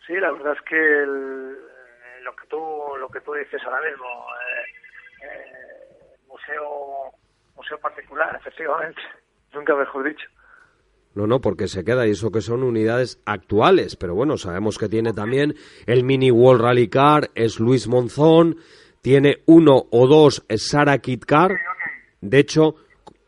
[0.06, 2.58] Sí, la verdad es que eh, lo que tú
[3.00, 7.12] lo que tú dices ahora mismo eh, eh, museo
[7.56, 9.02] museo particular, efectivamente,
[9.54, 10.28] nunca mejor dicho.
[11.16, 14.88] No, no, porque se queda y eso que son unidades actuales, pero bueno, sabemos que
[14.88, 15.56] tiene también
[15.88, 18.58] el Mini World Rally Car, es Luis Monzón,
[19.08, 21.58] tiene uno o dos Sara Car,
[22.20, 22.76] de hecho,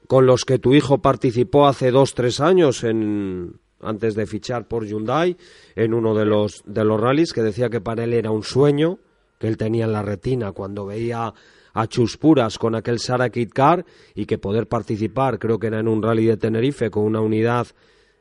[0.08, 4.86] con los que tu hijo participó hace dos, tres años en, antes de fichar por
[4.86, 5.38] Hyundai
[5.78, 9.00] en uno de los, de los rallies que decía que para él era un sueño
[9.40, 11.34] que él tenía en la retina cuando veía
[11.74, 16.04] a Chuspuras con aquel Sara Car y que poder participar, creo que era en un
[16.04, 17.68] rally de Tenerife con una unidad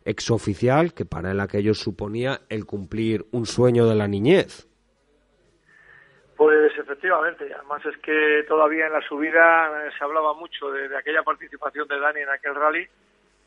[0.04, 4.67] exoficial que para él aquello suponía el cumplir un sueño de la niñez.
[6.38, 11.24] Pues efectivamente, además es que todavía en la subida eh, se hablaba mucho de, aquella
[11.24, 12.86] participación de Dani en aquel rally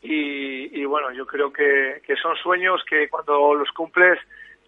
[0.02, 4.18] y, bueno, yo creo que, son sueños que cuando los cumples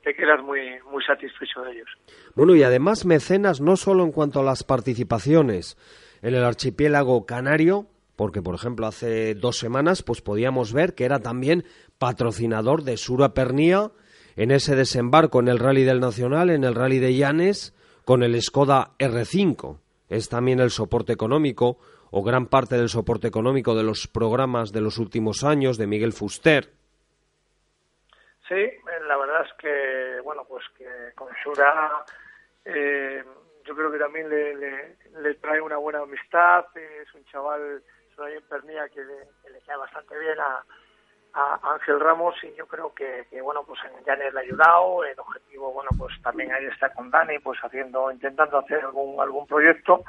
[0.02, 0.60] te quedas muy,
[0.90, 1.88] muy satisfecho de ellos.
[2.34, 5.76] Bueno, y además mecenas no solo en cuanto a las participaciones
[6.22, 7.84] en el archipiélago canario,
[8.16, 11.64] porque por ejemplo hace dos semanas pues podíamos ver que era también
[11.98, 13.90] patrocinador de Sura Pernía
[14.36, 18.40] en ese desembarco en el Rally del Nacional, en el Rally de Llanes, con el
[18.40, 19.78] Skoda R5.
[20.08, 21.78] Es también el soporte económico
[22.10, 26.12] o gran parte del soporte económico de los programas de los últimos años de Miguel
[26.12, 26.70] Fuster.
[28.48, 28.70] Sí,
[29.08, 32.04] la verdad es que, bueno, pues que con Sura
[32.64, 33.24] eh,
[33.64, 39.04] yo creo que también le, trae una buena amistad, es un chaval, es una que
[39.04, 40.62] le, que le cae bastante bien a,
[41.34, 45.18] a Ángel Ramos y yo creo que, bueno pues en Janes le ha ayudado el
[45.18, 50.04] objetivo bueno pues también ahí está con Dani pues haciendo intentando hacer algún algún proyecto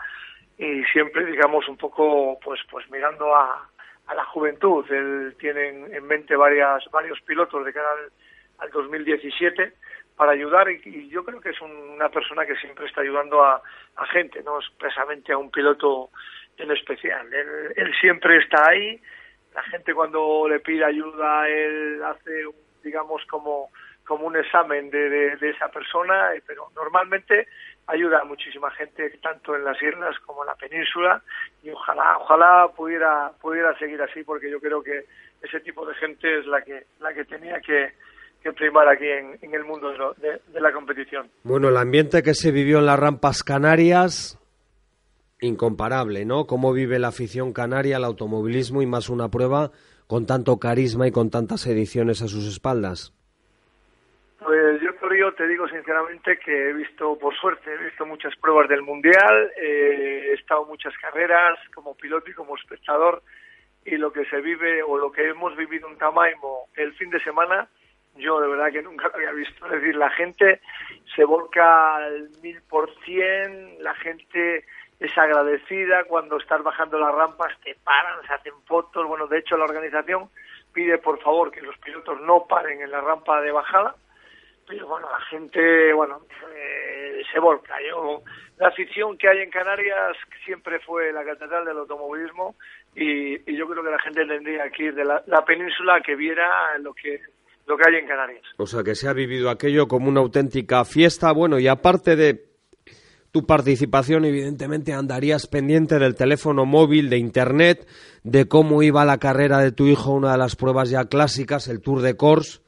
[0.58, 3.68] y siempre digamos un poco pues pues mirando a,
[4.08, 4.86] a la juventud.
[4.92, 7.90] Él tiene en mente varias varios pilotos de cara
[8.60, 9.74] al, 2017
[10.16, 13.62] para ayudar y, yo creo que es una persona que siempre está ayudando a,
[13.98, 16.10] a gente no expresamente a un piloto
[16.58, 17.34] en especial.
[17.34, 19.02] Él, él siempre está ahí
[19.56, 22.44] la gente cuando le pide ayuda, él hace,
[22.84, 23.70] digamos, como,
[24.06, 27.48] como un examen de, de, esa persona, eh, pero normalmente
[27.88, 31.22] ayuda a muchísima gente, tanto en las islas como en la península,
[31.64, 35.06] y ojalá, ojalá pudiera, pudiera seguir así, porque yo creo que
[35.42, 37.94] ese tipo de gente es la que, la que tenía que,
[38.44, 41.30] que primar aquí en, en el mundo de, de la competición.
[41.44, 44.38] Bueno, el ambiente que se vivió en las rampas canarias
[45.42, 46.48] incomparable, ¿no?
[46.48, 49.72] Cómo vive la afición canaria, el automovilismo y más una prueba
[50.08, 53.14] con tanto carisma y con tantas ediciones a sus espaldas.
[54.40, 54.94] Pues yo,
[55.34, 60.28] te digo sinceramente que he visto, por suerte, he visto muchas pruebas del Mundial, eh,
[60.30, 63.24] he estado muchas carreras como piloto y como espectador,
[63.86, 67.24] y lo que se vive o lo que hemos vivido en Camaimo el fin de
[67.24, 67.68] semana,
[68.18, 69.66] yo de verdad que nunca lo había visto.
[69.66, 70.62] Es decir, la gente
[71.16, 74.66] se volca al mil por cien, la gente
[75.00, 79.06] es agradecida cuando estás bajando las rampas, te paran, se hacen fotos.
[79.08, 80.30] Bueno, de hecho, la organización
[80.74, 83.96] pide por favor que los pilotos no paren en la rampa de bajada,
[84.68, 86.22] pero bueno, la gente, bueno,
[86.56, 87.76] eh, se volca.
[87.88, 88.24] Yo,
[88.58, 92.56] la afición que hay en Canarias siempre fue la catedral del automovilismo
[92.96, 96.78] y, yo creo que la gente tendría que ir de la, la península que viera
[96.80, 97.22] lo que
[97.68, 98.44] lo que hay en Canarias.
[98.58, 102.55] O sea, que se ha vivido aquello como una auténtica fiesta, bueno, y aparte de
[103.36, 107.86] tu participación, evidentemente andarías pendiente del teléfono móvil, de Internet,
[108.24, 111.82] de cómo iba la carrera de tu hijo, una de las pruebas ya clásicas, el
[111.82, 112.62] Tour de Corse,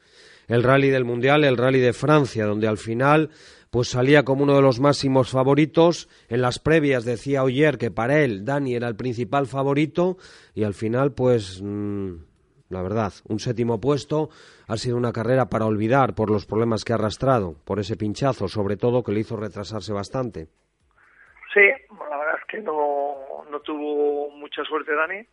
[0.46, 3.30] el Rally del Mundial, el Rally de Francia, donde al final
[3.70, 6.10] pues salía como uno de los máximos favoritos.
[6.28, 10.18] En las previas decía Oyer que para él Dani era el principal favorito
[10.54, 12.27] y al final pues mm,
[12.70, 14.28] la verdad, un séptimo puesto
[14.68, 18.48] ha sido una carrera para olvidar por los problemas que ha arrastrado, por ese pinchazo,
[18.48, 20.48] sobre todo que le hizo retrasarse bastante.
[21.52, 21.64] Sí,
[21.98, 25.26] la verdad es que no, no tuvo mucha suerte Dani.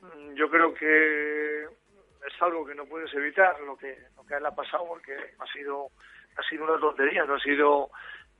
[0.00, 4.54] Mm, yo creo que es algo que no puedes evitar lo que lo que ha
[4.54, 5.88] pasado porque ha sido
[6.36, 7.90] ha sido una tontería, no ha sido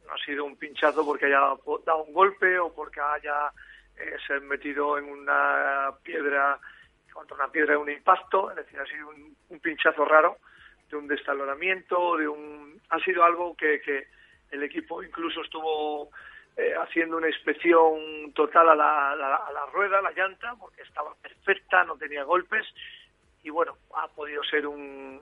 [0.06, 1.40] no ha sido un pinchazo porque haya
[1.84, 3.52] dado un golpe o porque haya
[3.96, 6.58] eh, se metido en una piedra
[7.18, 10.36] contra una piedra de un impacto, es decir, ha sido un, pinchazo raro
[10.88, 14.06] de un destalonamiento, de un ha sido algo que, que
[14.52, 16.10] el equipo incluso estuvo
[16.56, 19.16] eh, haciendo una inspección total a la, a
[19.52, 22.64] la, rueda, a la llanta, porque estaba perfecta, no tenía golpes
[23.42, 25.20] y bueno, ha podido ser un,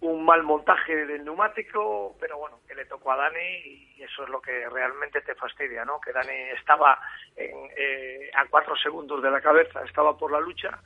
[0.00, 4.30] un mal montaje del neumático, pero bueno, que le tocó a Dani y eso es
[4.30, 6.00] lo que realmente te fastidia, ¿no?
[6.00, 6.98] Que Dani estaba
[7.36, 10.80] eh, a cuatro segundos de la cabeza, estaba por la lucha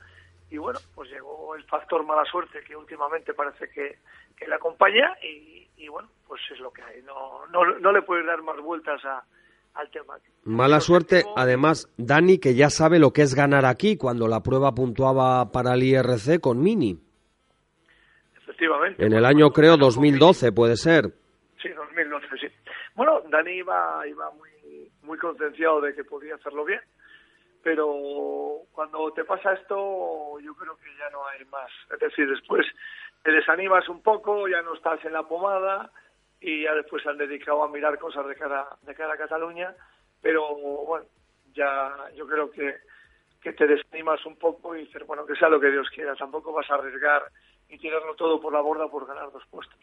[0.49, 3.99] y bueno, pues llegó el factor mala suerte que últimamente parece que,
[4.45, 7.01] le acompaña y, bueno, pues es lo que hay.
[7.01, 9.01] No, no, no le puedes dar más vueltas
[9.73, 10.15] al tema.
[10.43, 14.73] Mala suerte, además, Dani, que ya sabe lo que es ganar aquí cuando la prueba
[14.73, 16.97] puntuaba para el IRC con Mini.
[18.37, 19.05] Efectivamente.
[19.05, 21.11] En el año, creo, 2012, puede ser.
[21.61, 22.47] Sí, 2012, sí.
[22.95, 26.79] Bueno, Dani iba, iba muy, muy concienciado de que podía hacerlo bien
[27.67, 31.69] pero cuando te pasa esto yo creo que ya no hay más.
[31.93, 32.65] Es decir, después
[33.23, 35.91] te desanimas un poco, ya no estás en la pomada
[36.39, 39.75] y ya después se han dedicado a mirar cosas de cara, de cara a Cataluña,
[40.21, 40.55] pero
[40.85, 41.07] bueno,
[41.53, 42.73] ya yo creo que,
[43.41, 46.53] que te desanimas un poco y dices, bueno, que sea lo que Dios quiera, tampoco
[46.53, 47.23] vas a arriesgar
[47.67, 49.77] y tirarlo todo por la borda por ganar dos puestos.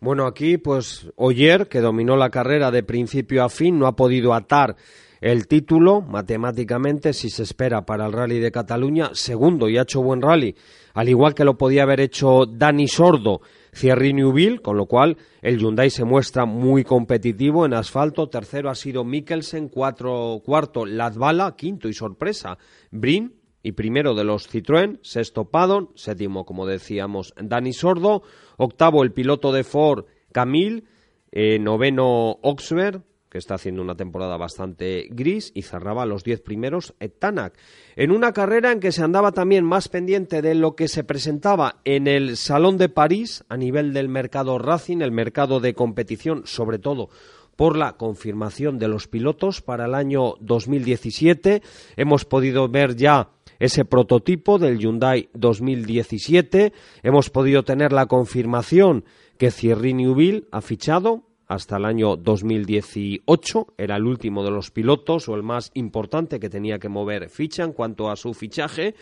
[0.00, 4.34] Bueno, aquí pues Oyer, que dominó la carrera de principio a fin, no ha podido
[4.34, 4.76] atar
[5.20, 10.02] el título, matemáticamente, si se espera para el Rally de Cataluña, segundo y ha hecho
[10.02, 10.54] buen rally,
[10.94, 13.40] al igual que lo podía haber hecho Dani Sordo,
[13.78, 18.28] Thierry Neuville, con lo cual el Hyundai se muestra muy competitivo en asfalto.
[18.28, 22.56] Tercero ha sido Mikkelsen, cuatro, cuarto Latvala, quinto y sorpresa
[22.90, 28.22] Brin, y primero de los Citroën, sexto Padon, séptimo, como decíamos, Dani Sordo,
[28.56, 30.84] octavo el piloto de Ford, Camille,
[31.32, 33.02] eh, noveno Oxford,
[33.36, 37.52] que está haciendo una temporada bastante gris, y cerraba los diez primeros Tanak.
[37.94, 41.82] En una carrera en que se andaba también más pendiente de lo que se presentaba
[41.84, 46.78] en el Salón de París a nivel del mercado Racing, el mercado de competición, sobre
[46.78, 47.10] todo
[47.56, 51.60] por la confirmación de los pilotos para el año 2017.
[51.98, 56.72] Hemos podido ver ya ese prototipo del Hyundai 2017.
[57.02, 59.04] Hemos podido tener la confirmación
[59.36, 63.74] que Thierry Neuville ha fichado hasta el año 2018.
[63.78, 67.64] Era el último de los pilotos o el más importante que tenía que mover ficha
[67.64, 68.94] en cuanto a su fichaje.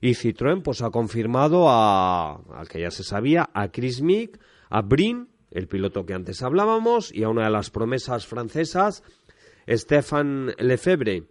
[0.00, 4.82] Y Citroën pues ha confirmado a, al que ya se sabía, a Chris Mick, a
[4.82, 9.04] Brin, el piloto que antes hablábamos, y a una de las promesas francesas,
[9.68, 11.24] Stéphane Lefebvre.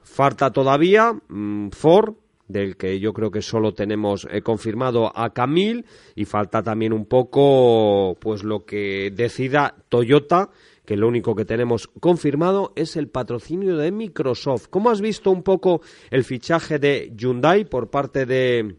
[0.00, 2.14] Falta todavía mm, Ford,
[2.48, 5.84] del que yo creo que solo tenemos eh, confirmado a Camille
[6.14, 10.50] y falta también un poco pues lo que decida Toyota
[10.86, 14.68] que lo único que tenemos confirmado es el patrocinio de Microsoft.
[14.68, 15.80] ¿Cómo has visto un poco
[16.10, 18.76] el fichaje de Hyundai por parte de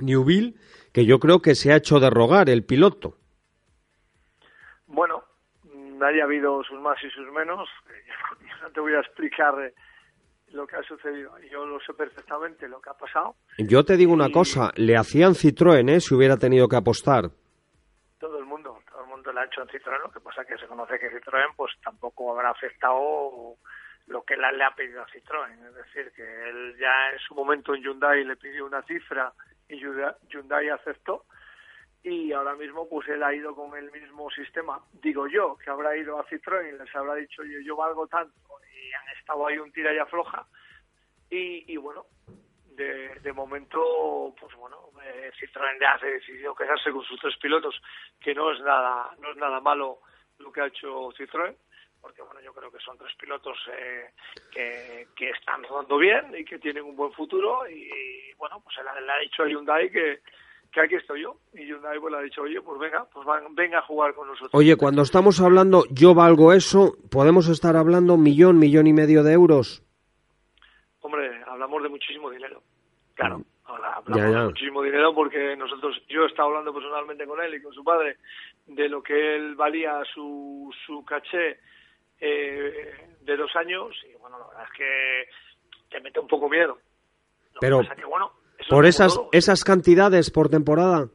[0.00, 0.54] Newville,
[0.92, 3.18] que yo creo que se ha hecho de rogar el piloto?
[4.86, 5.22] Bueno,
[5.98, 7.68] nadie ha habido sus más y sus menos.
[8.40, 9.74] Yo no te voy a explicar eh,
[10.52, 11.38] lo que ha sucedido.
[11.50, 13.36] Yo lo sé perfectamente lo que ha pasado.
[13.58, 16.00] Yo te digo una cosa, le hacían Citroën, ¿eh?
[16.00, 17.30] Si hubiera tenido que apostar.
[18.18, 20.56] Todo el mundo, todo el mundo le ha hecho en Citroën, lo que pasa que
[20.58, 23.56] se conoce que Citroën pues tampoco habrá afectado
[24.06, 25.68] lo que le ha pedido a Citroën.
[25.68, 29.32] Es decir, que él ya en su momento en Hyundai le pidió una cifra
[29.68, 31.24] y Hyundai aceptó
[32.02, 34.80] y ahora mismo pues él ha ido con el mismo sistema.
[35.02, 38.32] Digo yo, que habrá ido a Citroën y les habrá dicho yo, yo valgo tanto
[38.92, 40.46] han estado ahí un tira y afloja.
[41.30, 42.06] Y, bueno,
[42.74, 47.78] de, de momento pues bueno, eh, Citroën ya se decidió quedarse con sus tres pilotos,
[48.18, 50.00] que no es nada, no es nada malo
[50.38, 51.54] lo que ha hecho Citroën
[52.00, 54.12] porque bueno, yo creo que son tres pilotos eh,
[54.50, 57.68] que, están rodando bien y que tienen un buen futuro.
[57.68, 60.22] Y, bueno, pues él, le ha dicho a Hyundai que,
[60.72, 61.36] que aquí estoy yo.
[61.54, 64.26] Y Hyundai pues le ha dicho, oye, pues venga, pues van, venga a jugar con
[64.28, 64.50] nosotros.
[64.54, 69.32] Oye, cuando estamos hablando, yo valgo eso, ¿podemos estar hablando millón, millón y medio de
[69.32, 69.82] euros?
[71.00, 72.62] Hombre, hablamos de muchísimo dinero.
[73.14, 73.44] Claro, Mm.
[73.64, 74.38] ahora hablamos Ya, ya.
[74.40, 77.82] de muchísimo dinero porque nosotros, yo he estado hablando personalmente con él y con su
[77.84, 78.18] padre
[78.66, 81.58] de lo que él valía su, su caché
[82.20, 85.28] eh, de dos años y bueno, la verdad es que
[85.90, 86.78] te mete un poco miedo.
[87.54, 88.32] Lo Pero que pasa que, bueno,
[88.68, 91.06] por esas, esas cantidades por temporada.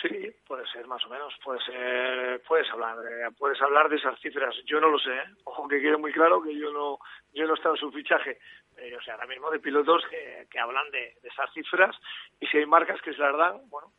[0.00, 0.08] Sí,
[0.46, 4.54] puede ser más o menos, puede ser, puedes hablar, de- puedes hablar de esas cifras.
[4.64, 5.24] Yo no lo sé, ¿eh?
[5.44, 6.98] ojo que quede muy claro que yo no,
[7.34, 8.38] yo no he estado en su fichaje.
[8.76, 11.96] Eh, o sea, ahora mismo de pilotos que, que hablan de, de esas cifras
[12.40, 13.92] y si hay marcas que se las dan, bueno,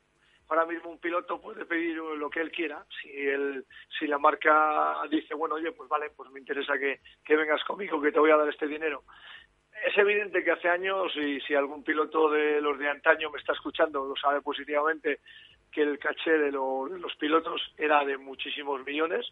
[0.47, 2.86] ahora mismo un piloto puede pedir lo que él quiera.
[3.01, 3.65] Si él,
[3.99, 8.01] si la marca dice, bueno, oye, pues vale, pues me interesa que, que vengas conmigo,
[8.01, 9.03] que te voy a dar este dinero.
[9.88, 13.53] Es evidente que hace años, y si algún piloto de los de antaño me está
[13.53, 15.19] escuchando, lo sabe positivamente,
[15.71, 19.25] que el caché de, lo- de los pilotos era de muchísimos millones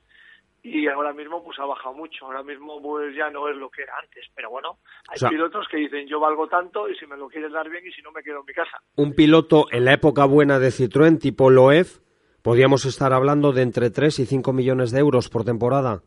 [0.64, 2.26] y ahora mismo pues ha bajado mucho.
[2.26, 4.26] Ahora mismo pues ya no es lo que era antes.
[4.36, 4.78] Pero bueno,
[5.10, 7.70] hay O sea- pilotos que dicen yo valgo tanto y si me lo quieres dar
[7.70, 8.82] bien y si no me quedo en mi casa.
[8.96, 12.00] Un piloto en la época buena de Citroën tipo Loef,
[12.44, 16.02] podríamos estar hablando de entre 3 y 5 millones de euros por temporada.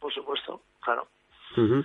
[0.00, 1.06] Por supuesto, claro.
[1.56, 1.84] Ujú.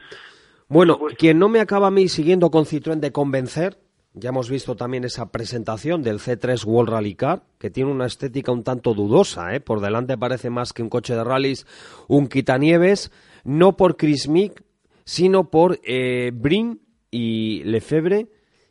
[0.70, 3.80] Bueno, quien no me acaba a mí siguiendo con Citroën de convencer,
[4.14, 8.52] ya hemos visto también esa presentación del C3 World Rally Car, que tiene una estética
[8.52, 9.62] un tanto dudosa, ¿eh?
[9.62, 11.66] por delante parece más que un coche de rallies,
[12.08, 13.12] un quitanieves,
[13.44, 14.64] no por Chris Mick,
[15.06, 18.28] sino por eh, Brin y Lefebvre,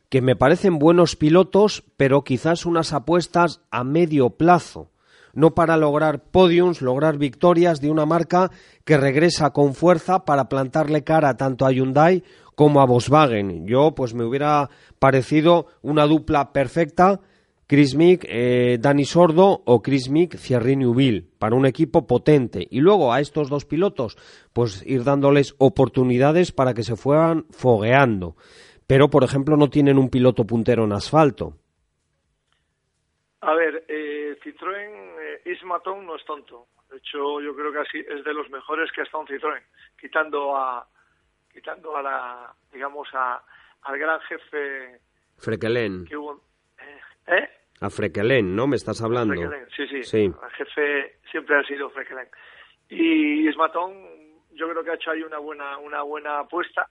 [0.07, 4.89] que me parecen buenos pilotos, pero quizás unas apuestas a medio plazo
[5.33, 8.51] no para lograr podiums, lograr victorias de una marca
[8.85, 12.23] que regresa con fuerza para plantarle cara tanto a Hyundai
[12.55, 13.67] como a Volkswagen.
[13.67, 14.69] Yo, pues me hubiera
[14.99, 17.21] parecido una dupla perfecta,
[17.67, 22.67] Chris Mick, eh, Dani Sordo o Chris Mick, Thierry Neuville, para un equipo potente.
[22.69, 24.17] Y luego a estos dos pilotos,
[24.53, 28.35] pues ir dándoles oportunidades para que se fueran fogueando.
[28.87, 31.57] Pero, por ejemplo, no tienen un piloto puntero en asfalto.
[33.41, 35.18] A ver, eh, Citroën,
[35.51, 36.67] Ismaton no es tonto.
[36.89, 39.63] De hecho, yo creo que así es de los mejores que ha estado en Citroën,
[39.99, 40.87] quitando a,
[41.51, 43.43] quitando a la, digamos, a,
[43.83, 44.99] al gran jefe
[45.37, 46.05] Frequelén.
[46.05, 46.41] que hubo.
[46.79, 47.49] Eh, ¿eh?
[47.81, 48.67] A Frequelén, ¿no?
[48.67, 49.33] Me estás hablando.
[49.33, 50.25] Frequelén, sí, sí, Sí.
[50.25, 52.27] El jefe siempre ha sido Frequelén.
[52.89, 53.93] Y Ismatón,
[54.51, 56.89] yo creo que ha hecho ahí una buena, una buena apuesta,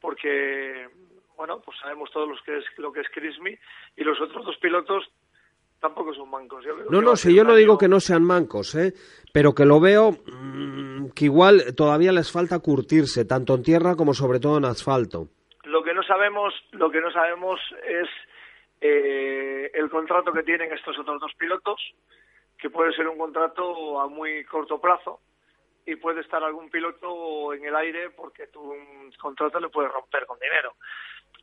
[0.00, 0.88] porque,
[1.36, 3.56] bueno, pues sabemos todos los que es, lo que es Crismi,
[3.96, 5.04] y los otros dos pilotos
[5.80, 6.64] tampoco son mancos.
[6.64, 8.92] Yo creo No, no, si yo no año- digo que no sean mancos, ¿eh?
[9.32, 14.14] pero que lo veo mm, que igual todavía les falta curtirse, tanto en tierra como
[14.14, 15.28] sobre todo en asfalto.
[15.64, 18.08] Lo que no sabemos, lo que no sabemos es
[18.80, 21.80] eh, el contrato que tienen estos otros dos pilotos,
[22.58, 25.20] que puede ser un contrato a muy corto plazo
[25.86, 30.26] y puede estar algún piloto en el aire porque tu un contrato le puede romper
[30.26, 30.74] con dinero.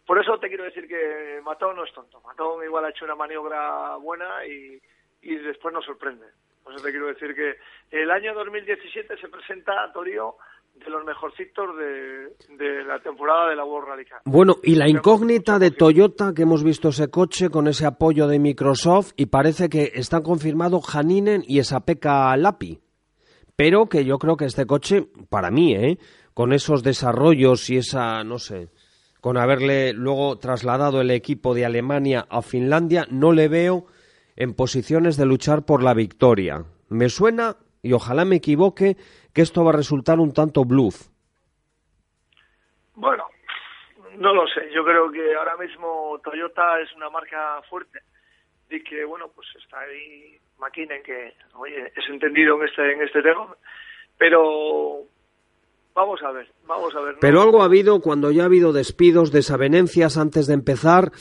[0.06, 2.22] Por eso te quiero decir que Matón no es tonto.
[2.22, 4.80] Matón igual ha hecho una maniobra buena y,
[5.22, 6.26] y después nos sorprende.
[6.64, 7.56] Por eso te quiero decir que
[7.92, 10.36] el año 2017 se presenta a Torío
[10.76, 14.22] de los mejorcitos de, de la temporada de la World Rally Car.
[14.26, 18.40] Bueno, y la incógnita de Toyota, que hemos visto ese coche con ese apoyo de
[18.40, 22.80] Microsoft y parece que están confirmados Haninen y Esapeka Lapi.
[23.56, 25.98] Pero que yo creo que este coche, para mí, ¿eh?
[26.34, 28.68] con esos desarrollos y esa, no sé,
[29.26, 33.88] con haberle luego trasladado el equipo de Alemania a Finlandia, no le veo
[34.36, 36.64] en posiciones de luchar por la victoria.
[36.90, 38.98] Me suena, y ojalá me equivoque,
[39.34, 41.08] que esto va a resultar un tanto bluff.
[42.94, 43.26] Bueno,
[44.20, 44.70] no lo sé.
[44.72, 48.02] Yo creo que ahora mismo Toyota es una marca fuerte
[48.70, 53.24] y que, bueno, pues está ahí McKinney, que, oye, es entendido en este, en este
[53.24, 53.56] tema.
[54.20, 55.02] Pero
[55.96, 57.16] vamos a ver, vamos a ver.
[57.20, 61.12] Pero algo ha habido cuando ya ha habido despidos, desavenencias antes de empezar.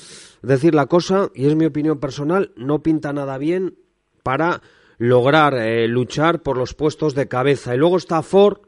[0.42, 3.78] Decir la cosa, y es mi opinión personal, no pinta nada bien
[4.22, 4.60] para
[4.98, 7.74] lograr eh, luchar por los puestos de cabeza.
[7.74, 8.58] Y luego está Ford,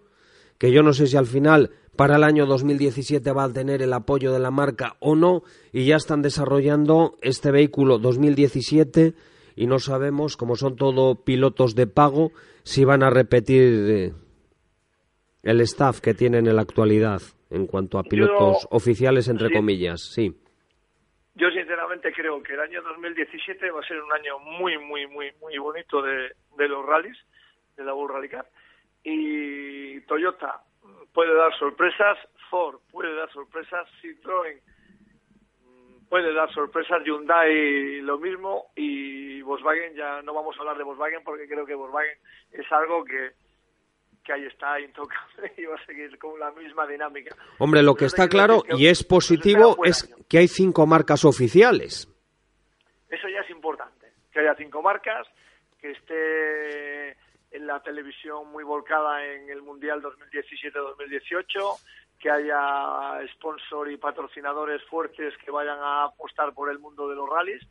[0.59, 3.93] que yo no sé si al final para el año 2017 va a tener el
[3.93, 5.43] apoyo de la marca o no,
[5.73, 9.15] y ya están desarrollando este vehículo 2017
[9.57, 12.33] y no sabemos, como son todo pilotos de pago,
[12.63, 14.13] si van a repetir eh,
[15.47, 17.21] el staff que tienen en la actualidad
[17.51, 19.55] en cuanto a pilotos Yo- oficiales, entre sí.
[19.55, 20.33] comillas, sí.
[21.35, 25.31] Yo sinceramente creo que el año 2017 va a ser un año muy, muy, muy,
[25.41, 27.17] muy bonito de, de los rallies,
[27.77, 28.47] de la World Rally Car.
[29.05, 30.63] Y Toyota
[31.13, 32.19] puede dar sorpresas,
[32.51, 34.59] Ford puede dar sorpresas, Citroën
[36.09, 37.05] puede dar sorpresas.
[37.05, 41.75] Hyundai lo mismo y Volkswagen ya no vamos a hablar de Volkswagen porque creo que
[41.75, 42.19] Volkswagen
[42.53, 43.33] es algo que
[44.27, 47.35] que ahí está intocable y va a seguir con la misma dinámica.
[47.59, 52.13] Hombre, lo que está claro y es positivo es que hay cinco marcas oficiales.
[53.09, 55.27] Eso ya es importante, que haya cinco marcas,
[55.81, 57.11] que esté
[57.53, 61.79] en la televisión muy volcada en el Mundial 2017-2018,
[62.19, 67.29] que haya sponsor y patrocinadores fuertes que vayan a apostar por el mundo de los
[67.29, 67.63] rallies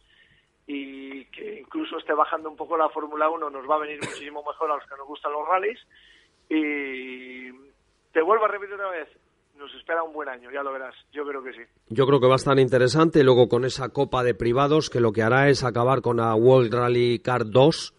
[0.68, 4.44] y que incluso esté bajando un poco la Fórmula 1 nos va a venir muchísimo
[4.44, 5.80] mejor a los que nos gustan los rallies
[6.50, 7.52] y
[8.12, 9.10] te vuelvo a repetir otra vez,
[9.58, 11.62] nos espera un buen año, ya lo verás, yo creo que sí.
[11.90, 15.12] Yo creo que va a estar interesante, luego con esa copa de privados que lo
[15.12, 17.94] que hará es acabar con la World Rally Car 2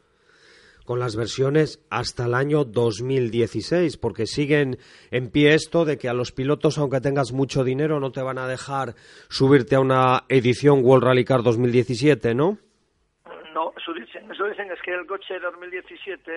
[0.86, 4.78] con las versiones hasta el año 2016, porque siguen
[5.10, 8.38] en pie esto de que a los pilotos, aunque tengas mucho dinero, no te van
[8.38, 8.94] a dejar
[9.28, 12.58] subirte a una edición World Rally Car 2017, ¿no?
[13.52, 16.30] No, eso dicen, eso dicen es que el coche 2017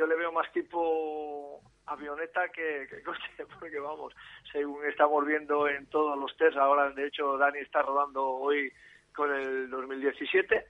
[0.00, 4.14] yo le veo más tipo avioneta que, coche, porque vamos,
[4.50, 8.72] según estamos viendo en todos los test, ahora de hecho Dani está rodando hoy
[9.14, 10.64] con el 2017,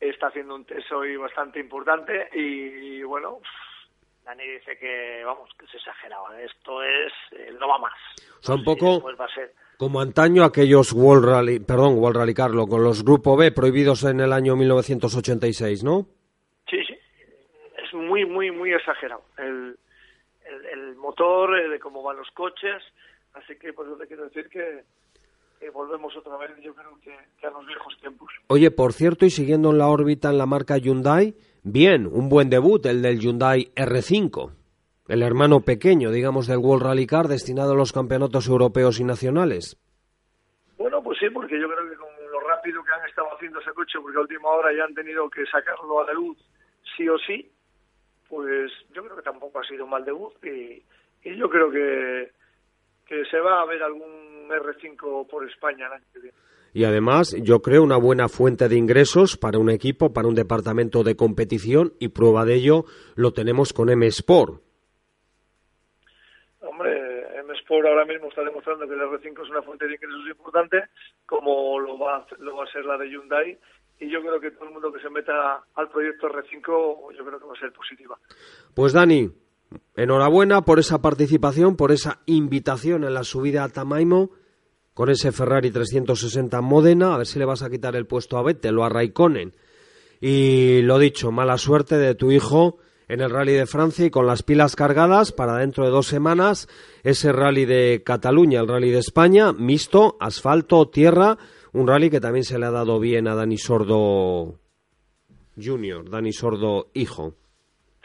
[0.00, 3.40] está haciendo un test hoy bastante importante y, bueno,
[4.24, 7.92] Dani dice que, vamos, que se exageraba, esto es, eh, no va más.
[8.40, 9.02] Son poco...
[9.02, 9.18] Pues
[9.76, 14.20] como antaño aquellos World Rally, perdón, World Rally Carlo, con los Grupo B prohibidos en
[14.20, 16.06] el año 1986, ¿no?
[17.94, 19.22] Muy, muy, muy exagerado.
[19.38, 19.76] El,
[20.72, 22.82] el, motor, eh, de cómo van los coches.
[23.34, 24.82] Así que, pues, te quiero decir que,
[25.72, 28.30] volvemos otra vez, yo creo que, a los viejos tiempos.
[28.48, 32.50] Oye, por cierto, y siguiendo en la órbita en la marca Hyundai, bien, un buen
[32.50, 34.52] debut, el del Hyundai R5.
[35.08, 39.78] El hermano pequeño, digamos, del World Rally Car destinado a los campeonatos europeos y nacionales.
[40.78, 43.72] Bueno, pues sí, porque yo creo que con lo rápido que han estado haciendo ese
[43.72, 46.38] coche, porque a última hora ya han tenido que sacarlo a la luz
[46.96, 47.50] sí o sí,
[48.28, 50.82] pues yo creo que tampoco ha sido un mal debut y,
[51.36, 52.32] yo creo que,
[53.06, 56.38] que se va a ver algún R5 por España el año que viene.
[56.74, 61.04] Y además, yo creo una buena fuente de ingresos para un equipo, para un departamento
[61.04, 64.60] de competición, y prueba de ello lo tenemos con M Sport.
[66.58, 70.28] Hombre, M Sport ahora mismo está demostrando que el R5 es una fuente de ingresos
[70.28, 70.82] importante,
[71.26, 73.56] como lo va, lo va a ser la de Hyundai,
[73.98, 77.38] y yo creo que todo el mundo que se meta al proyecto R5 yo creo
[77.38, 78.18] que va a ser positiva.
[78.74, 79.30] Pues Dani,
[79.96, 84.30] enhorabuena por esa participación, por esa invitación en la subida a Tamaimo
[84.94, 88.42] con ese Ferrari 360 Modena, a ver si le vas a quitar el puesto a
[88.42, 89.52] Vettel o a Raikkonen.
[90.20, 92.78] Y lo dicho, mala suerte de tu hijo
[93.08, 96.68] en el Rally de Francia y con las pilas cargadas para dentro de dos semanas
[97.02, 101.38] ese Rally de Cataluña, el Rally de España, mixto, asfalto, tierra,
[101.74, 104.58] un rally que también se le ha dado bien a Dani Sordo
[105.56, 107.34] Junior, Dani Sordo hijo.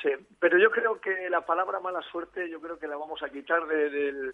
[0.02, 0.10] Sí,
[0.40, 3.66] pero yo creo que la palabra mala suerte, yo creo que la vamos a quitar
[3.68, 4.34] del,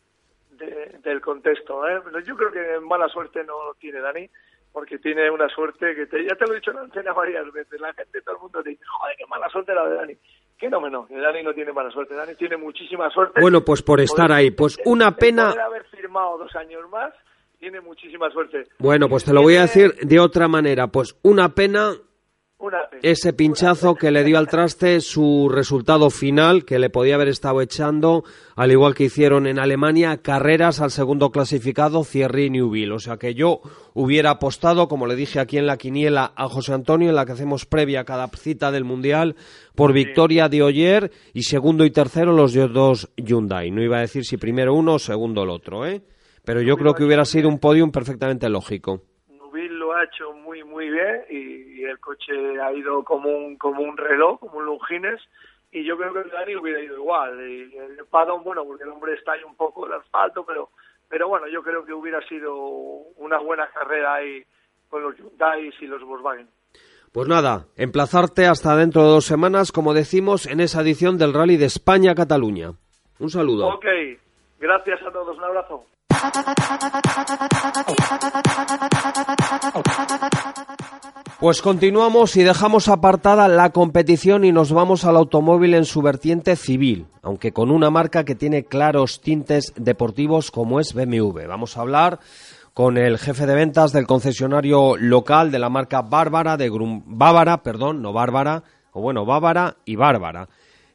[1.03, 1.87] del contexto.
[1.87, 2.01] ¿eh?
[2.25, 4.29] Yo creo que mala suerte no tiene Dani,
[4.71, 7.51] porque tiene una suerte que te, ya te lo he dicho en la antena varias
[7.51, 7.79] veces.
[7.79, 10.13] La gente, todo el mundo te dice, joder, qué mala suerte la de Dani.
[10.57, 12.15] Que no, menos, que Dani no tiene mala suerte.
[12.15, 13.41] Dani tiene muchísima suerte.
[13.41, 15.49] Bueno, pues por estar ahí, pues una pena.
[15.49, 17.13] haber firmado dos años más
[17.59, 18.63] tiene muchísima suerte.
[18.79, 20.87] Bueno, pues te lo voy a decir de otra manera.
[20.87, 21.93] Pues una pena,
[23.01, 27.61] ese pinchazo que le dio al traste su resultado final, que le podía haber estado
[27.61, 28.23] echando,
[28.55, 32.93] al igual que hicieron en Alemania, carreras al segundo clasificado, Thierry Neuville.
[32.93, 33.61] O sea que yo
[33.93, 37.33] hubiera apostado, como le dije aquí en la quiniela a José Antonio, en la que
[37.33, 39.35] hacemos previa a cada cita del Mundial,
[39.75, 43.69] por victoria de Oyer y segundo y tercero los dos Hyundai.
[43.71, 46.01] No iba a decir si primero uno o segundo el otro, ¿eh?
[46.45, 49.01] Pero yo creo que hubiera sido un podium perfectamente lógico.
[49.27, 53.83] Nubil lo ha hecho muy muy bien y, el coche ha ido como un como
[53.83, 55.21] un reloj, como un Longines
[55.71, 57.39] y yo creo que el Dani hubiera ido igual.
[57.47, 60.69] Y el Padón, bueno, porque el hombre está ahí un poco de asfalto, pero
[61.09, 62.55] pero bueno, yo creo que hubiera sido
[63.17, 64.43] una buena carrera ahí
[64.89, 66.47] con los Hyundai y los Volkswagen.
[67.11, 71.55] Pues nada, emplazarte hasta dentro de dos semanas, como decimos, en esa edición del Rally
[71.55, 72.73] de España-Cataluña.
[73.19, 73.67] Un saludo.
[73.67, 73.85] Ok,
[74.59, 75.85] gracias a todos, un abrazo.
[81.39, 86.55] Pues continuamos y dejamos apartada la competición y nos vamos al automóvil en su vertiente
[86.55, 91.45] civil, aunque con una marca que tiene claros tintes deportivos como es BMW.
[91.47, 92.19] Vamos a hablar
[92.73, 97.03] con el jefe de ventas del concesionario local de la marca Bárbara de Grum
[97.63, 100.47] perdón, no Bárbara, o bueno, Bávara y Bárbara,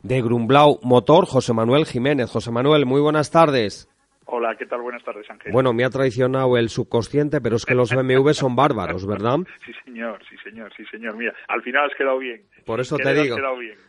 [0.03, 2.31] de Grumblau Motor, José Manuel Jiménez.
[2.31, 3.89] José Manuel, muy buenas tardes.
[4.33, 4.81] Hola, ¿qué tal?
[4.83, 5.51] Buenas tardes, Ángel.
[5.53, 9.39] Bueno, me ha traicionado el subconsciente, pero es que los BMW son bárbaros, ¿verdad?
[9.66, 11.16] Sí, señor, sí, señor, sí, señor.
[11.16, 12.43] Mira, al final has quedado bien.
[12.64, 13.37] Por eso te digo,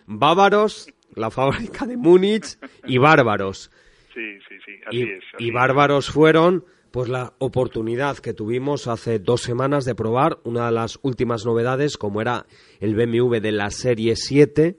[0.08, 3.72] bávaros, la fábrica de Múnich, y bárbaros.
[4.14, 5.24] Sí, sí, sí, así Y, es.
[5.36, 5.54] así y es.
[5.54, 11.00] bárbaros fueron pues la oportunidad que tuvimos hace dos semanas de probar una de las
[11.04, 12.46] últimas novedades, como era
[12.82, 14.76] el BMW de la serie 7,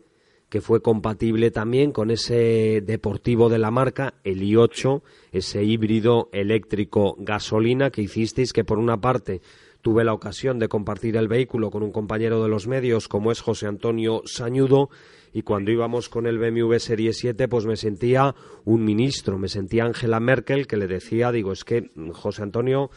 [0.52, 5.00] que fue compatible también con ese deportivo de la marca, el i8,
[5.32, 9.40] ese híbrido eléctrico gasolina que hicisteis, que por una parte
[9.80, 13.40] tuve la ocasión de compartir el vehículo con un compañero de los medios como es
[13.40, 14.90] José Antonio Sañudo
[15.32, 18.34] y cuando íbamos con el BMW Serie 7 pues me sentía
[18.66, 22.90] un ministro, me sentía Angela Merkel que le decía, digo, es que José Antonio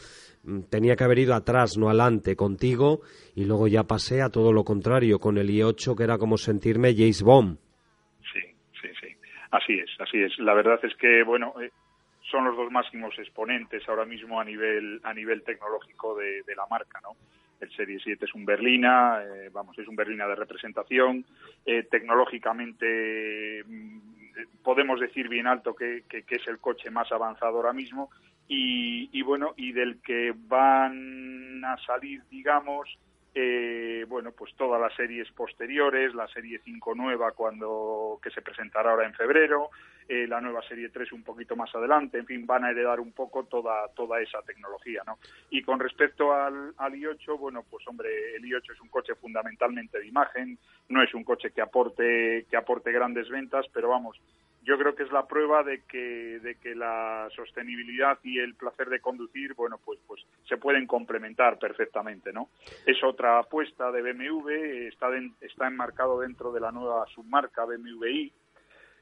[0.70, 3.02] tenía que haber ido atrás, no adelante contigo
[3.36, 6.96] y luego ya pasé a todo lo contrario con el i8 que era como sentirme
[6.96, 7.58] James Bond.
[8.34, 8.42] Sí,
[8.82, 9.08] sí, sí.
[9.52, 10.38] Así es, así es.
[10.40, 11.72] La verdad es que, bueno, eh,
[12.30, 17.00] son los dos máximos exponentes ahora mismo a nivel a nivel tecnológico de, la marca,
[17.02, 17.16] ¿no?
[17.60, 21.24] El Serie 7 es un berlina, eh, vamos, es un berlina de representación.
[21.66, 24.15] Eh, tecnológicamente mm,
[24.64, 28.10] podemos decir bien alto que, que- es el coche más avanzado ahora mismo
[28.48, 32.98] y, y bueno, y del que van a salir, digamos,
[33.34, 38.92] eh, bueno, pues todas las series posteriores, la serie 5 nueva cuando que se presentará
[38.92, 39.70] ahora en febrero,
[40.08, 43.12] eh, la nueva serie 3 un poquito más adelante, en fin, van a heredar un
[43.12, 45.18] poco toda toda esa tecnología, ¿no?
[45.50, 50.00] Y con respecto al, al i8, bueno, pues hombre, el i8 es un coche fundamentalmente
[50.00, 50.58] de imagen,
[50.90, 54.20] no es un coche que aporte que aporte grandes ventas, pero vamos,
[54.64, 58.90] yo creo que es la prueba de que, de que la sostenibilidad y el placer
[58.90, 62.50] de conducir, bueno, pues, pues se pueden complementar perfectamente, ¿no?
[62.86, 68.06] Es otra apuesta de BMW, está, den- está enmarcado dentro de la nueva submarca BMW
[68.08, 68.34] i,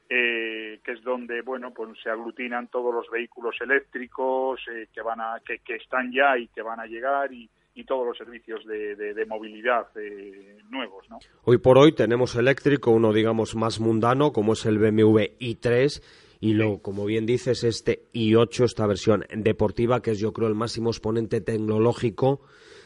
[0.08, 5.20] eh, que es donde, bueno, pues se aglutinan todos los vehículos eléctricos eh, que van
[5.20, 8.64] a, que, que están ya y que van a llegar y, y todos los servicios
[8.66, 11.18] de, de- de movilidad eh, nuevos, ¿no?
[11.44, 16.02] Hoy por hoy tenemos eléctrico, uno digamos más mundano, como es el BMW i3,
[16.40, 20.54] y lo, como bien dices, este i8, esta versión deportiva, que es yo creo el
[20.54, 22.42] máximo exponente tecnológico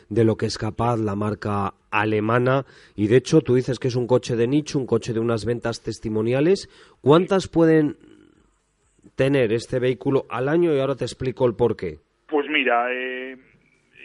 [0.09, 2.65] de lo que es capaz la marca alemana.
[2.95, 5.45] Y de hecho, tú dices que es un coche de nicho, un coche de unas
[5.45, 6.69] ventas testimoniales.
[7.01, 7.97] ¿Cuántas pueden
[9.17, 10.75] tener este vehículo al año?
[10.75, 11.99] Y ahora te explico el porqué.
[12.27, 13.37] Pues mira, eh,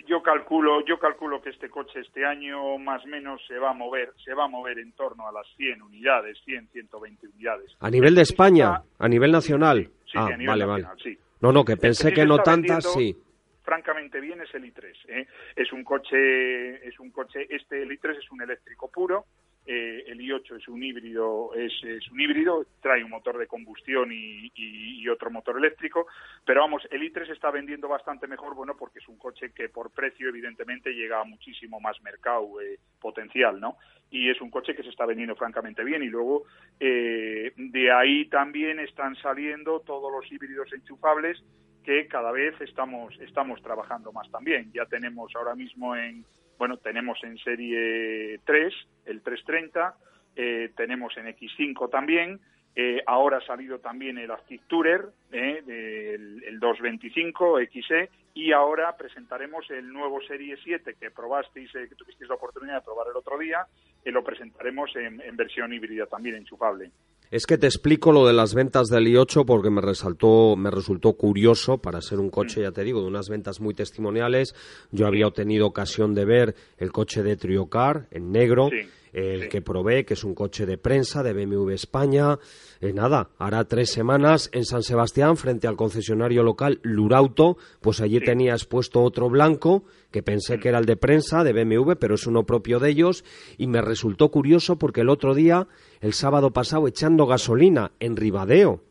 [0.07, 3.73] yo calculo, yo calculo que este coche este año más o menos se va a
[3.73, 7.71] mover, se va a mover en torno a las 100 unidades, 100, 120 unidades.
[7.79, 8.83] ¿A nivel de España?
[8.99, 9.89] ¿A nivel nacional?
[10.05, 11.03] Sí, ah, a nivel vale, nacional, vale.
[11.03, 11.17] sí.
[11.41, 13.15] No, no, que El pensé que no tantas, sí.
[13.63, 14.93] Francamente bien es el i3.
[15.07, 15.27] ¿eh?
[15.55, 17.47] Es un coche, es un coche.
[17.49, 19.25] Este el i3 es un eléctrico puro.
[19.65, 21.73] Eh, el i8 es un híbrido, es,
[22.11, 26.07] un híbrido, trae un motor de combustión y otro motor eléctrico.
[26.45, 29.91] Pero vamos, el i3 está vendiendo bastante mejor, bueno, porque es un coche que por
[29.91, 33.77] precio evidentemente llega a muchísimo más mercado eh, potencial, ¿no?
[34.09, 36.03] Y es un coche que se está vendiendo francamente bien.
[36.03, 36.43] Y luego
[36.79, 41.41] eh, de ahí también están saliendo todos los híbridos enchufables
[41.83, 44.71] que cada vez estamos estamos trabajando más también.
[44.73, 46.25] Ya tenemos ahora mismo en
[46.63, 48.73] bueno, tenemos en serie 3
[49.05, 49.95] el 330,
[50.37, 52.39] eh, tenemos en X5 también,
[52.73, 55.01] eh, ahora ha salido también el Active Tourer,
[55.33, 61.89] eh, del- el 225 XE, y ahora presentaremos el nuevo Serie 7 que probasteis, eh,
[61.89, 63.65] que tuvisteis la oportunidad de probar el otro día,
[64.01, 66.91] que lo presentaremos en, en versión híbrida también, enchufable.
[67.33, 71.13] Es que te explico lo de las ventas del i8 porque me resaltó, me resultó
[71.13, 74.53] curioso para ser un coche, ya te digo, de unas ventas muy testimoniales.
[74.91, 78.69] Yo había tenido ocasión de ver el coche de Triocar en negro,
[79.13, 82.39] el que probé, que es un coche de prensa de BMW España.
[82.81, 88.19] Eh, nada, hará tres semanas en San Sebastián, frente al concesionario local Lurauto, pues allí
[88.19, 90.25] tenía expuesto otro blanco que Mm.
[90.25, 93.23] pensé que era el de prensa de BMW, pero es uno propio de ellos.
[93.57, 95.67] Y me resultó curioso porque el otro día,
[96.01, 98.81] el sábado pasado, echando gasolina en Ribadeo,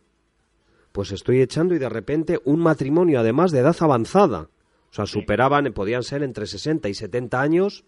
[0.92, 4.48] pues estoy echando y de repente un matrimonio además de edad avanzada,
[4.90, 7.84] o sea, superaban, podían ser entre 60 y 70 años,